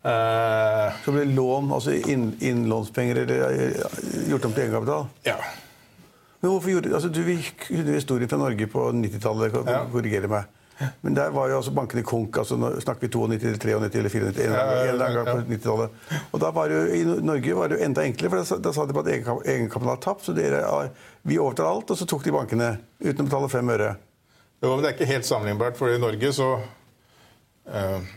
[0.04, 3.92] eh, Så ble lån, altså inn, innlånspenger, eller, eh,
[4.28, 5.06] gjort om til egenkapital?
[5.24, 5.38] Ja.
[6.42, 7.22] Men hvorfor gjorde, altså Du
[7.68, 9.56] kunne historien fra Norge på 90-tallet.
[9.68, 9.86] Ja.
[9.92, 10.58] korrigere meg.
[11.02, 12.38] Men der var jo altså bankene konk.
[12.38, 14.46] altså nå Snakker vi 92, eller 93 eller 94?
[14.46, 15.90] En, en en, gang på 90-tallet.
[16.32, 18.86] Og da var jo, I Norge var det jo enda enklere, for da, da sa
[18.86, 20.26] de på at egenkapital tapt.
[20.26, 20.64] Så dere,
[21.22, 23.94] vi overtar alt, og så tok de bankene uten å betale fem øre.
[24.62, 26.52] Jo, men Det er ikke helt sammenlignbart, for i Norge så
[27.72, 28.12] uh,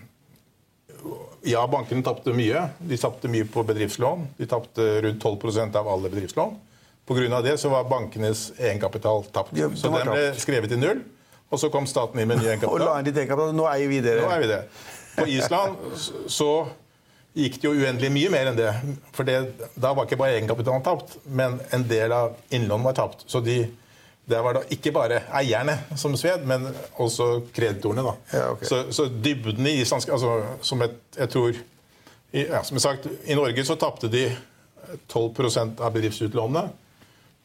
[1.44, 2.68] Ja, bankene tapte mye.
[2.80, 4.28] De tapte mye på bedriftslån.
[4.38, 6.54] De tapte rundt 12% av alle bedriftslån.
[7.04, 7.40] Pga.
[7.44, 9.52] det så var bankenes egenkapital tapt.
[9.56, 11.02] Ja, så den ble skrevet i null.
[11.52, 12.80] Og så kom staten inn med ny egenkapital.
[12.80, 13.52] Og la inn ditt egenkapital.
[13.56, 14.24] Nå eier vi dere.
[14.24, 14.62] Nå eier vi det.
[15.14, 15.76] På Island
[16.32, 16.50] så
[17.36, 18.72] gikk det jo uendelig mye mer enn det.
[19.14, 19.36] For det,
[19.76, 23.26] da var ikke bare egenkapitalen tapt, men en del av innlånet var tapt.
[23.30, 23.58] Så de
[24.24, 26.66] det var da ikke bare eierne som sved, men
[27.02, 28.02] også kreditorene.
[28.06, 28.14] da.
[28.32, 28.68] Ja, okay.
[28.68, 31.52] så, så, dybden i islandsk altså, Som et, jeg tror
[32.34, 34.24] ja, som sagt, I Norge så tapte de
[35.12, 36.64] 12% av bedriftsutlånene.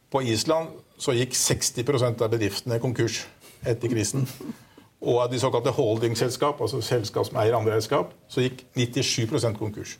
[0.09, 3.21] På Island så gikk 60% av bedriftene konkurs
[3.67, 4.25] etter krisen.
[4.99, 9.97] Og av de såkalte holdingselskap, altså selskap som eier andre selskap, så gikk 97% konkurs.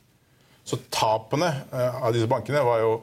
[0.65, 2.95] Så tapene eh, av disse bankene var jo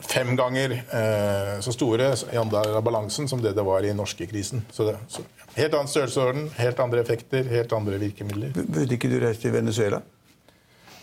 [0.00, 4.64] fem ganger eh, så store i andel av balansen som det det var i norskekrisen.
[4.72, 5.24] Så, det, så
[5.56, 8.56] helt annen størrelsesorden, helt andre effekter, helt andre virkemidler.
[8.56, 10.02] Burde ikke du reise til Venezuela?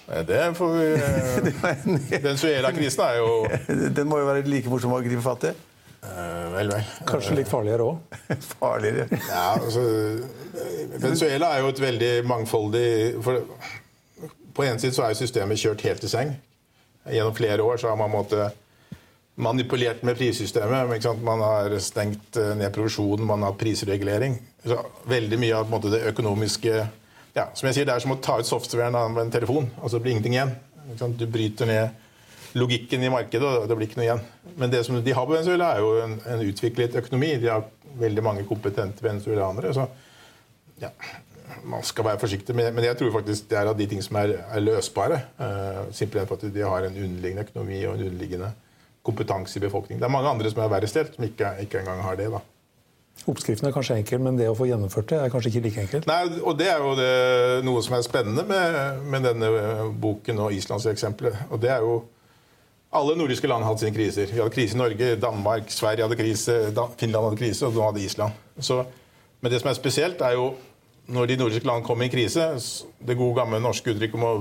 [0.07, 0.91] Eh, det får vi
[2.17, 3.31] eh, Venezuela-krisen er jo
[3.97, 5.53] Den må jo være like morsom å gripe fatt i?
[6.07, 6.91] Eh, vel, vel.
[7.09, 8.19] Kanskje litt farligere òg?
[8.59, 9.07] farligere?
[9.27, 9.83] Ja, altså,
[10.97, 12.87] Venezuela er jo et veldig mangfoldig
[13.25, 13.43] for,
[14.55, 16.37] På en side så er jo systemet kjørt helt i seng.
[17.07, 18.55] Gjennom flere år så har man måttet
[19.37, 21.05] manipulert med prissystemet.
[21.21, 24.39] Man har stengt eh, ned produksjonen, man har prisregulering.
[24.65, 26.73] Så veldig mye av måte, det økonomiske
[27.37, 29.69] ja, som jeg sier, Det er som å ta ut softwaren av en telefon.
[29.77, 30.55] altså Det blir ingenting igjen.
[31.19, 34.25] Du bryter ned logikken i markedet, og det blir ikke noe igjen.
[34.57, 37.35] Men det som de har på Venezuela, er jo en, en utviklet økonomi.
[37.37, 39.73] De har veldig mange kompetente venezuelanere.
[39.73, 39.85] så
[40.81, 40.89] ja,
[41.63, 42.55] man skal være forsiktig.
[42.55, 45.21] Men, men jeg tror faktisk det er av de ting som er, er løsbare.
[45.37, 48.51] Uh, simpelthen fordi de har en underliggende økonomi og en underliggende
[49.07, 50.03] kompetanse i befolkningen.
[50.03, 52.29] Det er mange andre som er verre stelt, som ikke, ikke engang har det.
[52.35, 52.43] da.
[53.27, 56.05] Oppskriften er kanskje enkel, men det å få gjennomført det er kanskje ikke like enkelt.
[56.09, 57.09] Nei, og Det er jo det,
[57.65, 58.77] noe som er spennende med,
[59.09, 59.49] med denne
[59.99, 61.47] boken og Islands eksempelet.
[61.49, 61.97] Og det er jo
[62.97, 64.29] Alle nordiske land har hatt sine kriser.
[64.31, 66.53] Vi hadde krise i Norge, Danmark, Sverige hadde krise,
[66.97, 68.37] Finland hadde krise, og nå hadde Island.
[68.63, 68.77] Så,
[69.41, 70.45] men det som er spesielt, er jo
[71.07, 72.45] når de nordiske land kom i en krise,
[72.99, 74.33] det gode gamle norske uttrykket om å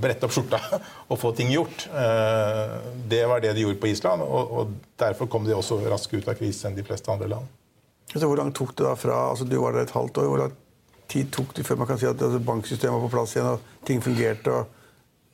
[0.00, 0.60] brette opp skjorta
[1.10, 2.78] og få ting gjort, eh,
[3.10, 4.24] det var det de gjorde på Island.
[4.24, 7.50] Og, derfor kom de også raskere ut av krisen enn de fleste andre land.
[8.14, 10.28] Så hvor lang tok det da fra altså Du var der et halvt år.
[10.30, 10.56] Hvor lang
[11.10, 13.84] tid tok det før man kan si at altså, banksystemet var på plass igjen og
[13.84, 14.54] ting fungerte?
[14.54, 14.82] og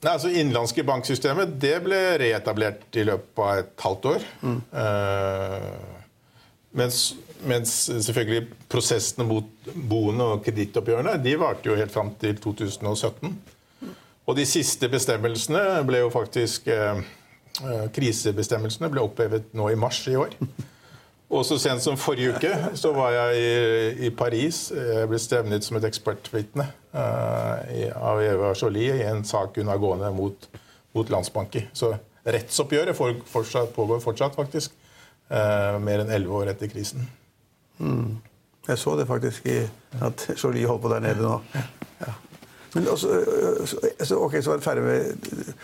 [0.01, 4.23] Nei, altså Innenlandske banksystemet det ble reetablert i løpet av et halvt år.
[4.41, 4.61] Mm.
[4.73, 6.07] Uh,
[6.81, 7.03] mens,
[7.49, 13.35] mens, selvfølgelig prosessene mot boene og kredittoppgjørene de varte jo helt fram til 2017.
[14.29, 17.01] Og de siste bestemmelsene ble jo faktisk uh,
[17.95, 20.37] Krisebestemmelsene ble opphevet nå i mars i år.
[21.31, 24.65] Og så sent som forrige uke så var jeg i, Paris.
[24.75, 30.11] Jeg ble stevnet som et ekspertvitne av Eva Jolie i en sak hun har gående
[30.15, 30.49] mot,
[30.97, 31.69] mot Landsbanki.
[31.71, 31.93] Så
[32.27, 34.75] rettsoppgjøret pågår fortsatt, faktisk.
[35.31, 37.07] Mer enn elleve år etter krisen.
[37.81, 38.19] Mm.
[38.69, 39.59] Jeg så det faktisk i
[40.07, 41.39] at Jolie holdt på der nede nå.
[41.57, 42.13] Ja.
[42.75, 43.09] Men også,
[44.07, 45.55] så, ok, så var det ferdig med,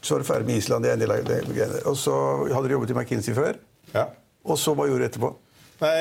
[0.00, 0.84] så var det ferdig med Island.
[0.84, 1.82] det er en del av det.
[1.84, 2.14] Og så
[2.54, 3.58] hadde du jobbet i McKinsey før?
[3.94, 4.06] Ja.
[4.44, 5.34] Og så hva gjorde du etterpå?
[5.82, 5.92] Nei,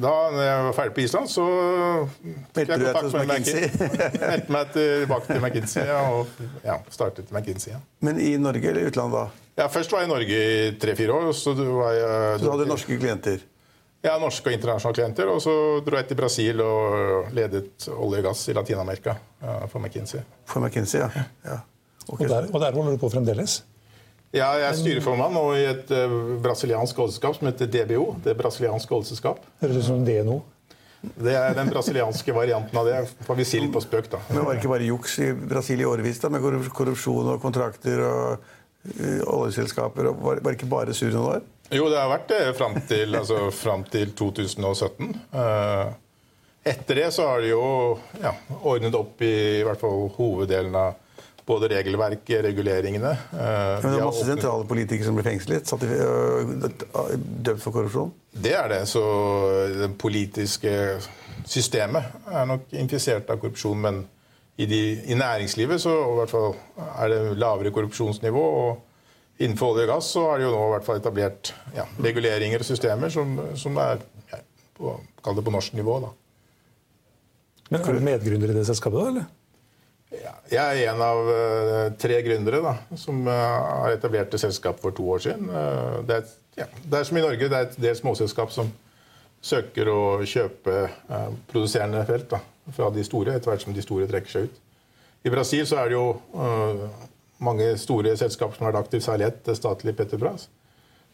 [0.00, 1.44] Da når jeg var ferdig på Island, så
[2.56, 3.68] Meldte du deg til McKinsey?
[4.32, 7.84] Meldte meg tilbake til McKinsey og ja, startet McKinsey igjen.
[8.06, 9.24] Men i Norge eller utlandet da?
[9.60, 11.30] Ja, Først var jeg i Norge i tre-fire år.
[11.36, 13.42] Så, var jeg, så du hadde norske klienter?
[14.00, 15.28] Ja, norske og internasjonale klienter.
[15.28, 19.16] Og så dro jeg til Brasil og ledet olje og gass i Latin-Amerika
[19.68, 20.22] for McKinsey.
[20.48, 21.26] For McKinsey, ja.
[21.44, 21.58] ja.
[22.06, 22.24] Okay.
[22.24, 23.60] Og, der, og der holder du på fremdeles?
[24.30, 28.12] Ja, jeg er styreformann nå i et uh, brasiliansk oljeselskap som heter DBO.
[28.22, 29.42] Det brasilianske oljeselskap.
[29.62, 30.36] Høres ut som DNO.
[31.00, 33.00] Det er den brasilianske varianten av det.
[33.26, 34.20] får vi si litt på spøk, da.
[34.28, 36.44] Men Var det ikke bare juks i Brasil i årevis, da, med
[36.76, 38.46] korrupsjon og kontrakter og
[38.94, 40.12] uh, oljeselskaper?
[40.12, 41.42] og Var det ikke bare sur noen år?
[41.70, 45.12] Jo, det har vært det fram til, altså, fram til 2017.
[45.34, 45.92] Uh,
[46.66, 47.62] etter det så har de jo
[48.20, 50.98] ja, ordnet opp i, i hvert fall hoveddelen av
[51.50, 53.12] både regelverket, reguleringene.
[53.32, 55.66] Men det er masse sentrale politikere som blir fengslet?
[55.66, 58.12] Satt i, dømt for korrupsjon?
[58.30, 58.84] Det er det.
[58.90, 59.02] Så
[59.74, 60.74] det politiske
[61.48, 63.80] systemet er nok infisert av korrupsjon.
[63.86, 64.04] Men
[64.60, 66.54] i, de, i næringslivet så i fall
[66.92, 68.46] er det lavere korrupsjonsnivå.
[68.62, 68.86] og
[69.40, 72.60] Innenfor olje og gass så er det jo nå i hvert fall etablert ja, reguleringer
[72.60, 74.40] og systemer som, som er ja,
[74.76, 75.94] på, kall det på norsk nivå.
[76.04, 76.10] da.
[77.70, 79.12] Men Er du medgründer i det selskapet, da?
[79.14, 79.28] eller?
[80.10, 83.32] Ja, jeg er en av uh, tre gründere da, som uh,
[83.84, 85.46] har etablert det selskap for to år siden.
[85.48, 86.32] Uh, det, er,
[86.64, 87.46] ja, det, er, som i Norge.
[87.46, 88.72] Det er et del småselskap som
[89.40, 90.82] søker å kjøpe
[91.48, 92.42] produserende felt da,
[92.76, 94.58] fra de store, etter hvert som de store trekker seg ut.
[95.24, 96.04] I Brasil så er det jo
[97.40, 100.48] mange store selskaper som har vært aktivt, særlig ett, statlig Petrobras.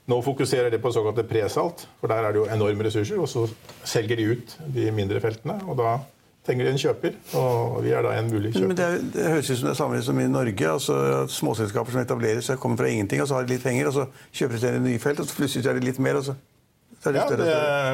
[0.07, 3.19] Nå fokuserer de på såkalte presalt, for der er det jo enorme ressurser.
[3.19, 3.47] Og så
[3.87, 5.59] selger de ut de mindre feltene.
[5.67, 5.97] og da
[6.47, 8.69] trenger de en kjøper, og vi er da en mulig kjøper.
[8.71, 10.69] Men det, det høres ut som det er samme som i Norge.
[10.71, 10.99] altså
[11.33, 14.07] Småselskaper som etablerer seg, kommer fra ingenting, og så har de litt penger, og så
[14.31, 16.21] kjøper de nye felt, og så plutselig er det litt mer.
[16.21, 16.37] og så...
[17.07, 17.45] Ja, det,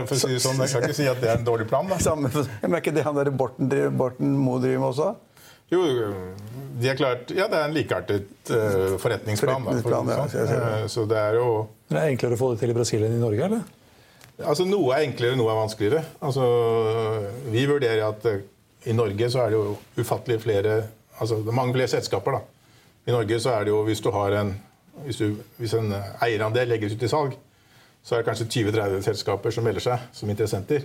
[0.08, 1.88] for å si det sånn, Jeg kan ikke si at det er en dårlig plan.
[1.90, 1.98] da.
[2.00, 2.30] Samme,
[2.62, 5.08] men Er ikke det han der Borten, Borten Moe driver med også?
[5.72, 5.82] Jo,
[6.82, 9.64] de er klart, ja, det er en likeartet uh, forretningsplan.
[9.64, 11.46] forretningsplan da, for, ja, uh, så det er jo...
[11.88, 13.62] Men det er enklere å få det til i Brasil enn i Norge, eller?
[14.42, 16.02] Altså, Noe er enklere, noe er vanskeligere.
[16.24, 16.48] Altså,
[17.52, 18.26] Vi vurderer at
[18.88, 20.82] i Norge så er det jo ufattelig flere
[21.22, 22.32] altså det er mange flere selskaper.
[22.32, 22.40] da.
[23.06, 24.54] I Norge så er det jo, hvis du har en
[25.04, 27.36] hvis, du, hvis en eierandel legges ut i salg,
[28.04, 30.84] så er det kanskje 20-30 selskaper som melder seg som interessenter.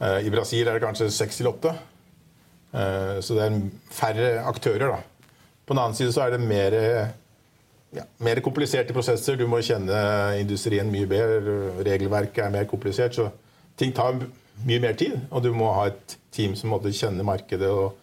[0.00, 1.74] Uh, I Brasil er det kanskje 6-8.
[2.72, 4.86] Eh, så det er færre aktører.
[4.96, 5.32] da.
[5.66, 6.76] På den annen side så er det mer,
[7.94, 9.38] ja, mer kompliserte prosesser.
[9.38, 9.96] Du må kjenne
[10.40, 11.70] industrien mye bedre.
[11.86, 13.14] Regelverket er mer komplisert.
[13.14, 13.30] Så
[13.78, 14.18] ting tar
[14.66, 15.18] mye mer tid.
[15.30, 17.96] Og du må ha et team som måtte kjenne markedet, og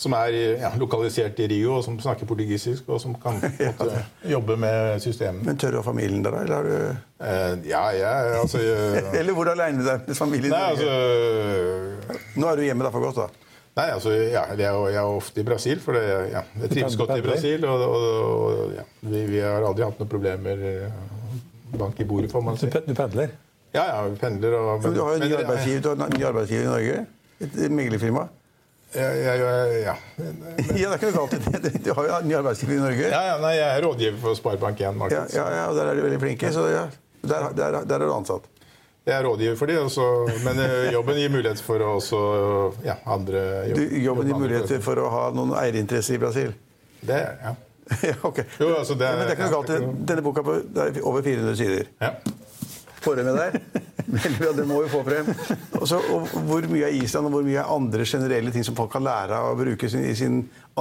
[0.00, 3.36] som er ja, lokalisert i Rio, og som snakker portugisisk, og som kan
[3.80, 5.44] måtte, jobbe med systemet.
[5.44, 9.36] Men tør du ha familien der, eller har du eh, Ja, jeg altså jeg, Eller
[9.36, 10.54] hvor aleine du er med familien?
[10.54, 13.49] Nei, altså, Nå er du hjemme der for godt, da?
[13.78, 16.02] Nei, altså, ja, jeg, er, jeg er ofte i Brasil, for det,
[16.32, 17.64] ja, jeg trives godt i Brasil.
[17.70, 18.08] Og, og,
[18.56, 20.66] og ja, vi, vi, har aldri hatt noen problemer.
[21.70, 22.66] Bank i bordet, får man si.
[22.66, 23.30] Du pendler?
[23.70, 24.58] Ja, ja, vi pendler.
[24.58, 27.00] Og, men, du har jo ny arbeidsgiver i Norge?
[27.40, 28.26] Et meglerfirma?
[28.90, 29.52] Ja, ja, ja.
[29.86, 31.70] ja, det er ikke noe galt i det.
[31.86, 33.04] Du har jo ny arbeidsgiver i Norge.
[33.06, 35.36] Ja, ja, nei, Jeg er rådgiver for Sparebank1 Markeds.
[35.38, 36.50] Ja, ja, og der er de veldig flinke.
[36.50, 36.88] Så ja,
[37.22, 38.49] der, der, der er du ansatt.
[39.08, 39.86] Jeg er rådgiver for dem,
[40.44, 42.18] men eh, jobben gir mulighet for å også
[42.84, 46.52] ja, andre Du, jobb, jobben gir muligheter for å ha noen eierinteresser i Brasil?
[47.00, 47.54] Det, ja.
[48.10, 48.42] ja, ok.
[48.60, 49.96] Jo, altså det, Ja, men det er ikke noe galt.
[50.10, 51.88] Denne boka på, er over 400 sider.
[52.04, 52.12] Ja.
[53.00, 53.60] Får der?
[54.10, 55.28] Veldig bra, det må vi få frem.
[55.78, 58.76] Og så, og hvor mye er Island, og hvor mye er andre generelle ting som
[58.76, 60.40] folk kan lære av å bruke sin, i sin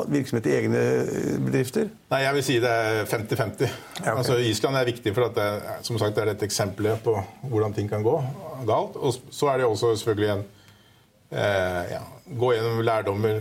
[0.10, 1.89] virksomhet i egne eh, bedrifter?
[2.12, 3.65] Nei, jeg vil si det er 50-50.
[3.65, 3.69] Ja,
[4.01, 4.13] okay.
[4.15, 5.49] altså, Island er viktig for at det,
[5.88, 7.15] som sagt, det er et eksempel på
[7.51, 8.15] hvordan ting kan gå
[8.67, 8.97] galt.
[8.97, 10.47] Og så er det også selvfølgelig en
[11.31, 13.39] eh, ja, Gå gjennom lærdommer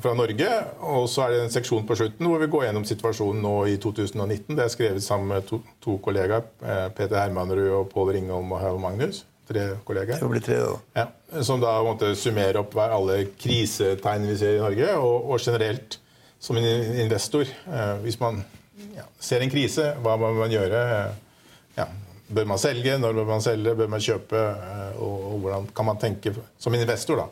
[0.00, 0.48] fra Norge.
[0.88, 3.76] Og så er det en seksjon på slutten hvor vi går gjennom situasjonen nå i
[3.80, 4.54] 2019.
[4.56, 6.46] Det er skrevet sammen med to, to kollegaer.
[6.64, 9.24] Eh, Peter Hermanrud og Pål Ringholm og Haug Magnus.
[9.50, 10.22] Tre kollegaer.
[10.22, 11.02] Det blir bli tre, da.
[11.02, 15.98] Ja, som da måtte summere opp alle krisetegn vi ser i Norge, og, og generelt
[16.40, 17.50] som en investor.
[17.68, 18.44] Eh, hvis man
[18.96, 20.84] ja, ser en krise, hva må man gjøre?
[20.96, 21.42] Eh,
[21.76, 21.90] ja,
[22.34, 22.96] bør man selge?
[22.98, 23.74] Når bør man selge?
[23.78, 24.40] Bør man kjøpe?
[24.40, 27.28] Eh, og, og hvordan kan man tenke som investor da,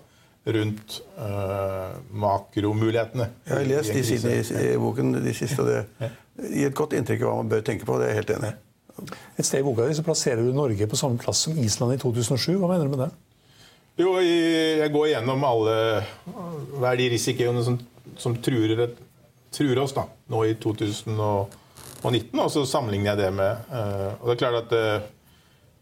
[0.58, 3.28] rundt uh, makromulighetene?
[3.46, 6.10] Jeg har lest de sidene i, i boken, de siste, og det
[6.54, 7.98] gir et godt inntrykk av hva man bør tenke på.
[8.00, 8.58] Det er jeg helt enig i.
[9.38, 12.00] Et sted i boka di så plasserer du Norge på samme plass som Island i
[12.02, 12.56] 2007.
[12.58, 13.10] Hva mener du med det?
[13.98, 15.76] Jo, jeg går gjennom alle
[16.78, 17.78] Hva er de risikoene som,
[18.18, 18.84] som truer,
[19.54, 21.56] truer oss da, nå i 2019,
[22.02, 25.08] og 19, og så sammenligner jeg det med eh, Og det er klart at eh,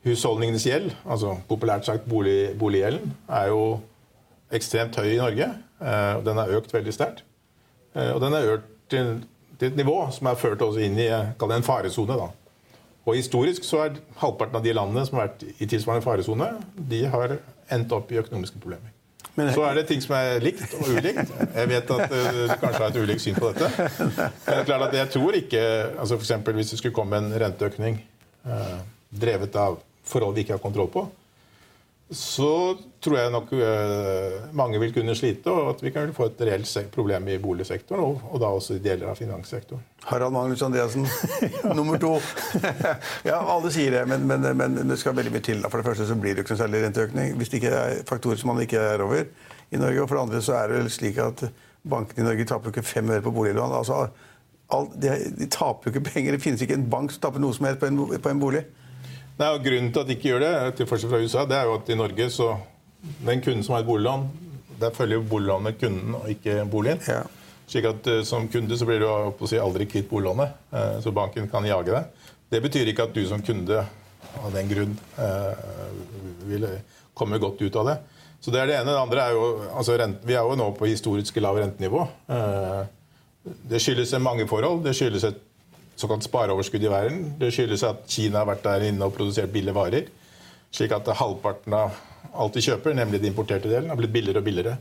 [0.06, 3.62] husholdningenes gjeld, altså populært sagt bolig, boliggjelden, er jo
[4.54, 5.50] ekstremt høy i Norge.
[5.80, 7.24] eh, og den har økt veldig sterkt.
[7.96, 9.06] Og den har økt til,
[9.56, 12.12] til et nivå som har ført oss inn i en faresone.
[12.12, 12.28] da.
[13.06, 17.06] Og historisk så er halvparten av de landene som har vært i tilsvarende faresone, de
[17.08, 17.38] har
[17.72, 18.95] endt opp i økonomiske problemer.
[19.34, 21.32] Men- så er det ting som er likt og ulikt.
[21.56, 23.68] Jeg vet at eh, du kanskje har et ulikt syn på dette.
[23.98, 24.12] Men
[24.46, 25.62] det er klart at jeg tror ikke
[25.98, 27.98] altså eksempel Hvis det skulle komme en renteøkning
[28.46, 28.78] eh,
[29.12, 31.04] drevet av forhold vi ikke har kontroll på,
[32.10, 36.42] så tror jeg nok eh, mange vil kunne slite, og at vi kan få et
[36.46, 39.82] reelt problem i boligsektoren, og, og da også i deler av finanssektoren.
[40.06, 41.08] Harald Magnus Andreassen,
[41.78, 42.12] nummer to.
[43.30, 45.66] ja, alle sier det, men, men, men det skal veldig mye til.
[45.66, 48.38] For det første så blir det ikke noe særlig renteøkning hvis det ikke er faktorer
[48.38, 50.02] som man ikke er over i Norge.
[50.02, 51.48] Og for det andre så er det vel slik at
[51.90, 53.74] bankene i Norge taper ikke fem øre på boliglån.
[53.82, 54.04] Altså,
[54.78, 56.38] alt, de, de taper jo ikke penger.
[56.38, 58.62] Det finnes ikke en bank som taper noe som helst på en, på en bolig.
[59.36, 61.68] Nei, og Grunnen til at de ikke gjør det, til forskjell fra USA, det er
[61.68, 62.54] jo at i Norge så
[63.26, 64.24] Den kunden som har et boliglån,
[64.80, 66.98] der følger jo boliglånet kunden og ikke boligen.
[67.06, 67.20] Ja.
[67.68, 71.12] Slik at uh, som kunde så blir du å si, aldri kvitt boliglånet, uh, så
[71.14, 72.26] banken kan jage deg.
[72.50, 73.84] Det betyr ikke at du som kunde
[74.40, 75.52] av den grunn uh,
[76.48, 76.66] vil
[77.14, 77.96] komme godt ut av det.
[78.40, 78.90] Så det er det ene.
[78.90, 82.02] Det andre er jo altså rent, Vi er jo nå på historisk lavt rentenivå.
[83.70, 84.82] Det skyldes mange forhold.
[84.84, 85.40] Det skyldes et
[85.96, 87.22] såkalt spareoverskudd i verden.
[87.40, 90.10] Det skyldes at Kina har vært der inne og produsert billige varer.
[90.74, 91.96] Slik at halvparten av
[92.36, 94.76] alt de kjøper, nemlig den importerte delen, har blitt billigere og billigere.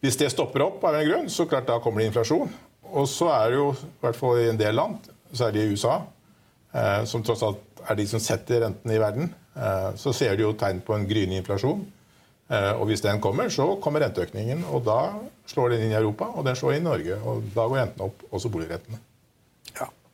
[0.00, 2.52] Hvis det stopper opp av en grunn, så klart da kommer det inflasjon.
[2.90, 6.00] Og så er det jo, i hvert fall i en del land, særlig i USA,
[6.72, 10.46] eh, som tross alt er de som setter rentene i verden, eh, så ser de
[10.46, 11.84] jo tegn på en gryende inflasjon.
[12.50, 14.64] Eh, og hvis den kommer, så kommer renteøkningen.
[14.72, 15.12] Og da
[15.52, 17.20] slår den inn i Europa, og den slår inn i Norge.
[17.20, 18.98] Og da går rentene opp, også boligrettene.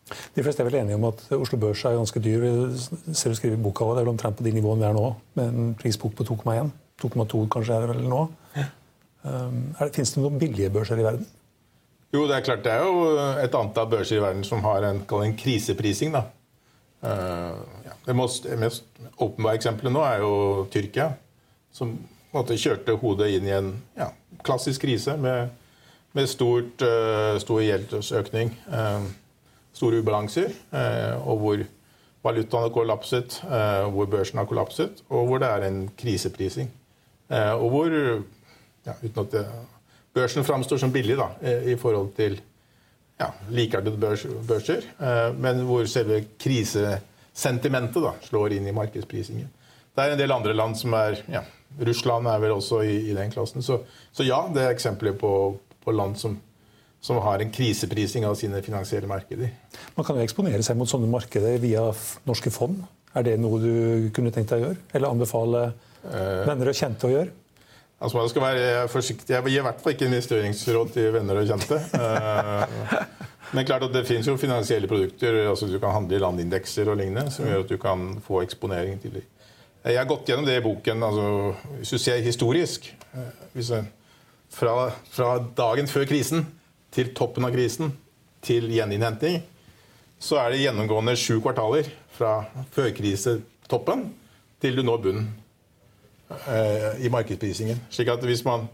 [0.06, 2.44] De fleste er vel enige om at Oslo Børs er ganske dyr.
[2.44, 4.94] Vi ser du skriver i boka Det er vel omtrent på de nivåene vi er
[4.94, 5.06] nå,
[5.38, 6.70] med en prisbok på 2,1.
[7.02, 8.20] 2,2 kanskje er det vel nå.
[9.26, 11.26] Um, er det, Fins det noen billige børser i verden?
[12.14, 15.02] Jo, det er klart det er jo et antall børser i verden som har en,
[15.02, 16.14] en kriseprising.
[16.14, 16.22] da.
[17.02, 17.96] Uh, ja.
[18.06, 18.84] Det mest, mest
[19.18, 20.32] åpenbare eksempelet nå er jo
[20.72, 21.10] Tyrkia,
[21.74, 24.10] som på en måte kjørte hodet inn i en ja,
[24.46, 25.50] klassisk krise med,
[26.16, 29.06] med stort, uh, stor gjeldsøkning, eh,
[29.76, 31.62] store ubalanser, eh, og hvor
[32.26, 36.70] valutaen har kollapset, eh, hvor børsen har kollapset, og hvor det er en kriseprising.
[37.30, 37.96] Eh, og hvor
[38.86, 39.46] ja, uten at det,
[40.14, 41.28] børsen framstår som billig da,
[41.66, 42.38] i forhold til
[43.20, 44.86] ja, likeartede børs, børser,
[45.36, 49.50] men hvor selve krisesentimentet da, slår inn i markedsprisingen.
[49.96, 51.42] Det er en del andre land som er ja,
[51.80, 53.62] Russland er vel også i, i den klassen.
[53.62, 53.80] Så,
[54.12, 55.32] så ja, det er eksempler på,
[55.84, 56.38] på land som,
[57.06, 59.52] som har en kriseprising av sine finansielle markeder.
[59.94, 61.84] Man kan jo eksponere seg mot sånne markeder via
[62.26, 62.82] norske fond.
[63.16, 64.80] Er det noe du kunne tenkt deg å gjøre?
[64.92, 65.68] Eller anbefale
[66.02, 67.30] venner og kjente å gjøre?
[67.96, 69.32] Altså man skal være forsiktig.
[69.32, 71.78] Jeg gir i hvert fall ikke investeringsråd til venner og kjente.
[71.96, 75.44] Eh, Men klart at det finnes jo finansielle produkter.
[75.48, 78.98] altså Du kan handle i landindekser og lignende, som gjør at du kan få eksponering
[79.00, 79.28] til dem.
[79.86, 81.02] Jeg har gått gjennom det i boken.
[81.06, 83.84] altså Hvis du ser historisk eh,
[84.50, 86.44] fra, fra dagen før krisen
[86.96, 87.92] til toppen av krisen
[88.46, 89.42] til gjeninnhenting,
[90.22, 92.38] så er det gjennomgående sju kvartaler fra
[92.72, 94.06] førkrisetoppen
[94.64, 95.26] til du når bunnen
[96.48, 97.82] eh, i markedsprisingen.
[97.92, 98.64] Slik at hvis man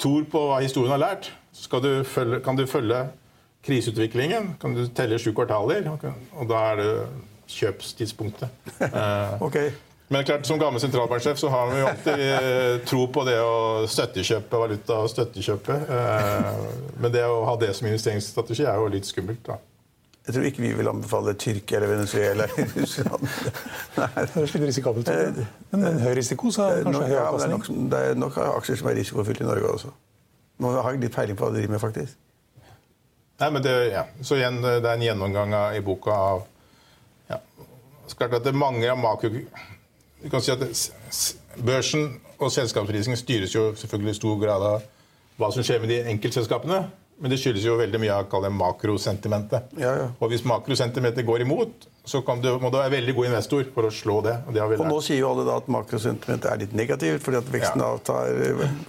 [0.00, 3.04] tror på hva historien har lært, så du følge, kan du følge
[3.64, 4.54] kriseutviklingen.
[4.60, 6.90] Kan du telle sju kvartaler, og da er det
[7.54, 8.48] kjøpstidspunktet.
[8.84, 9.58] Eh, Ok.
[10.08, 13.86] Men klart, som gammel sentralbanksjef så har vi jo alltid eh, tro på det å
[13.88, 15.76] støttekjøpe valuta og støttekjøpe.
[15.96, 16.50] Eh,
[17.00, 19.40] men det å ha det som investeringsstrategi er jo litt skummelt.
[19.48, 19.56] da.
[20.24, 23.24] Jeg tror ikke vi vil anbefale Tyrkia eller Venezuela eller Russland.
[23.98, 24.08] Nei.
[24.16, 25.42] Det høres litt risikabelt ut.
[25.72, 27.90] Men med en høy risiko, så er det kanskje høy ja, det, er nok, avkastning.
[27.92, 29.92] det er nok aksjer som er risikofylte i Norge også.
[30.64, 32.16] Nå har jeg litt peiling på hva de driver med, faktisk.
[33.42, 34.06] Nei, men det, ja.
[34.24, 36.44] Så igjen, det er en gjennomgang av, i boka av
[37.28, 37.40] ja.
[38.06, 39.32] Så klart at det er mange av makro...
[40.24, 40.62] Du kan si at
[41.64, 44.86] Børsen og selskapsprising styres jo selvfølgelig i stor grad av
[45.38, 46.78] hva som skjer med de enkeltselskapene.
[47.22, 49.68] Men det skyldes jo veldig mye av makrosentimentet.
[49.78, 50.06] Ja, ja.
[50.18, 53.86] Og hvis makrosentimentet går imot, så kan du, må du være veldig god investor for
[53.86, 54.34] å slå det.
[54.48, 57.22] Og det har vi Og nå sier jo alle da at makrosentimentet er litt negativt,
[57.22, 57.92] fordi at veksten Ja.
[57.94, 58.34] avtar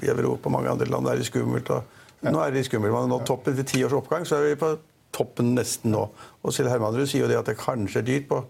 [0.01, 1.07] i Europa og mange andre land.
[1.07, 1.69] er det skummelt.
[1.69, 1.83] Og
[2.23, 2.91] nå er det skummelt.
[2.91, 4.77] Man har nådd toppen ved ti års oppgang, så er vi på
[5.13, 6.09] toppen nesten nå.
[6.43, 8.43] Og selv Hermanrud sier jo det at det kanskje er dyrt på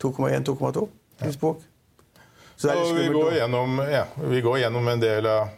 [0.00, 0.88] 2,1-2,2
[1.22, 1.60] tidsbok.
[1.60, 1.77] Så det er litt
[2.58, 5.52] Og vi går, gjennom, ja, vi går gjennom en del av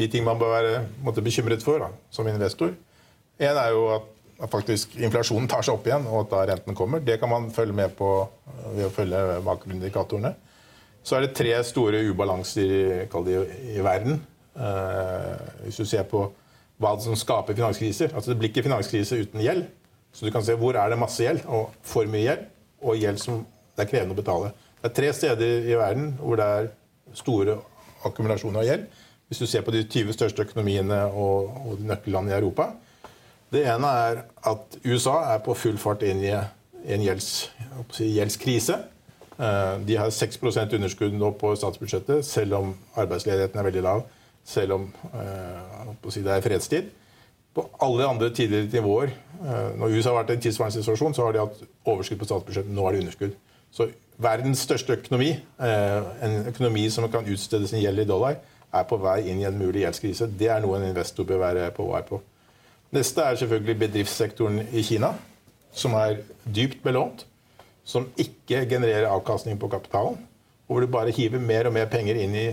[0.00, 2.72] de ting man bør være måtte, bekymret for da, som investor.
[3.38, 4.08] En er jo at,
[4.42, 7.04] at faktisk inflasjonen tar seg opp igjen, og at da renten kommer.
[7.04, 10.34] Det kan man følge med på øh, ved å følge makroindikatorene.
[11.02, 12.82] Så er det tre store ubalanser i,
[13.76, 14.20] i verden.
[14.54, 16.26] Eh, hvis du ser på
[16.82, 18.12] hva som skaper finanskriser.
[18.14, 19.66] Altså Det blir ikke finanskrise uten gjeld.
[20.12, 22.46] Så du kan se hvor er det masse gjeld, og for mye gjeld,
[22.82, 24.50] og gjeld som det er krevende å betale.
[24.82, 26.70] Det er tre steder i verden hvor det er
[27.14, 27.60] store
[28.02, 28.86] akkumulasjoner av gjeld.
[29.30, 32.72] Hvis du ser på de 20 største økonomiene og, og nøkkellandene i Europa.
[33.52, 37.28] Det ene er at USA er på full fart inn i en gjelds,
[37.94, 38.80] si, gjeldskrise.
[39.38, 44.02] Eh, De har 6 underskudd nå på statsbudsjettet, selv om arbeidsledigheten er veldig lav.
[44.44, 46.90] Selv om eh, si, det er fredstid.
[47.54, 49.12] På alle andre tidligere nivåer,
[49.44, 52.30] eh, når USA har vært i en tilsvarende situasjon, så har de hatt overskudd på
[52.32, 52.72] statsbudsjettet.
[52.74, 53.36] Nå er det underskudd.
[53.72, 53.88] Så
[54.22, 58.38] verdens største økonomi, eh, en økonomi som kan utstede sin gjeld i dollar,
[58.72, 60.30] er på vei inn i en mulig gjeldskrise.
[60.38, 62.20] Det er noe en investor bør være på vei på.
[62.92, 65.12] Neste er selvfølgelig bedriftssektoren i Kina,
[65.72, 67.26] som er dypt belånt,
[67.84, 70.18] som ikke genererer avkastning på kapitalen,
[70.68, 72.48] og hvor du bare hiver mer og mer penger inn i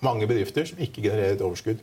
[0.00, 1.82] mange bedrifter som ikke genererer et overskudd.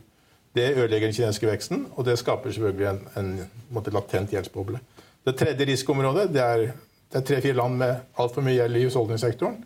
[0.56, 3.32] Det ødelegger den kinesiske veksten, og det skaper selvfølgelig en, en,
[3.76, 4.80] en latent gjeldsboble.
[5.26, 6.70] Det tredje risikoområdet det er,
[7.12, 9.58] det er tre-fire land med altfor mye gjeld i husholdningssektoren.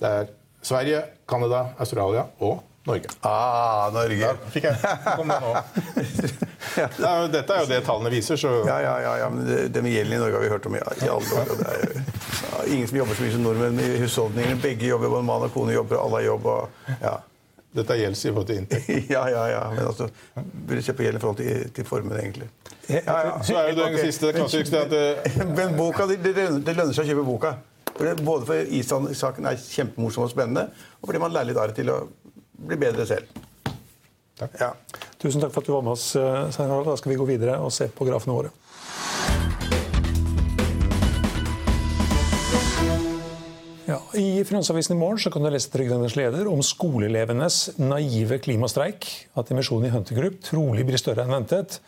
[0.00, 0.30] Det er
[0.64, 3.08] Sverige, Canada, Australia og Norge.
[3.24, 4.30] Ah, Norge.
[4.52, 4.76] Fikk jeg
[5.16, 5.52] kom det nå.
[6.74, 9.82] Det Dette er jo det tallene viser, så Ja, ja, ja, ja, men det, det
[9.84, 11.52] med gjelden i Norge har vi hørt om i, i alle år.
[11.54, 14.58] og Det er jo ja, ingen som jobber så mye som nordmenn i husholdningene.
[14.60, 16.48] Begge jobber, både mann og kone jobber, alle har jobb.
[16.50, 17.14] Og, ja.
[17.74, 18.90] Dette er gjelds i forhold til inntekt.
[19.14, 19.62] ja, ja, ja.
[19.74, 22.48] Men altså, burde se på gjeld i forhold til, til formuen, egentlig.
[22.88, 23.36] Ja, ja.
[23.42, 24.10] Så er jo den okay.
[24.10, 27.54] siste klassiske at eh, Men boka, det, det lønner seg å kjøpe boka.
[27.94, 30.68] For det, både for Island-saken er kjempemorsom og spennende,
[31.00, 32.00] og fordi man lærer litt av det til å
[32.64, 33.42] bli bedre selv.
[34.38, 34.56] Takk.
[34.58, 34.72] Ja.
[35.22, 36.08] Tusen takk for at du var med oss.
[36.18, 36.90] eh, Svein Harald.
[36.90, 38.50] Da skal vi gå videre og se på grafene våre.
[44.14, 49.50] I Finansavisen i morgen så kan du lese Trygdenes leder om skoleelevenes naive klimastreik, at
[49.50, 51.80] emisjonen i Hunter Group trolig blir større enn ventet,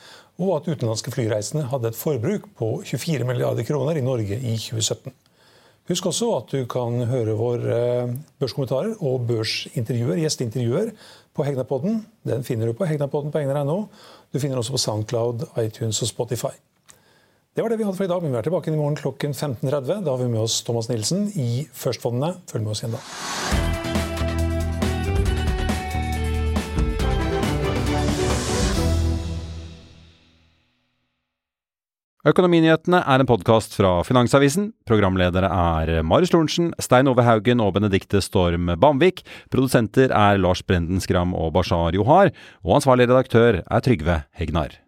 [0.43, 5.15] og at utenlandske flyreisende hadde et forbruk på 24 milliarder kroner i Norge i 2017.
[5.87, 7.81] Husk også at du kan høre våre
[8.43, 10.91] børskommentarer og børsintervjuer, gjesteintervjuer
[11.37, 12.01] på Hegnapodden.
[12.27, 13.85] Den finner du på hegnapodden på egner.no.
[14.35, 16.57] Du finner også på Soundcloud, iTunes og Spotify.
[17.57, 19.33] Det var det vi hadde for i dag, men vi er tilbake i morgen klokken
[19.33, 20.03] 15.30.
[20.05, 22.35] Da har vi med oss Thomas Nilsen i Førstfondene.
[22.53, 23.01] Følg med oss igjen da.
[32.29, 34.75] Økonominyhetene er en podkast fra Finansavisen.
[34.85, 39.25] Programledere er Marius Lorentzen, Stein Ove Haugen og Benedikte Storm Bamvik.
[39.49, 42.37] Produsenter er Lars Brenden Skram og Bashar Johar.
[42.69, 44.83] Og ansvarlig redaktør er Trygve Hegnar.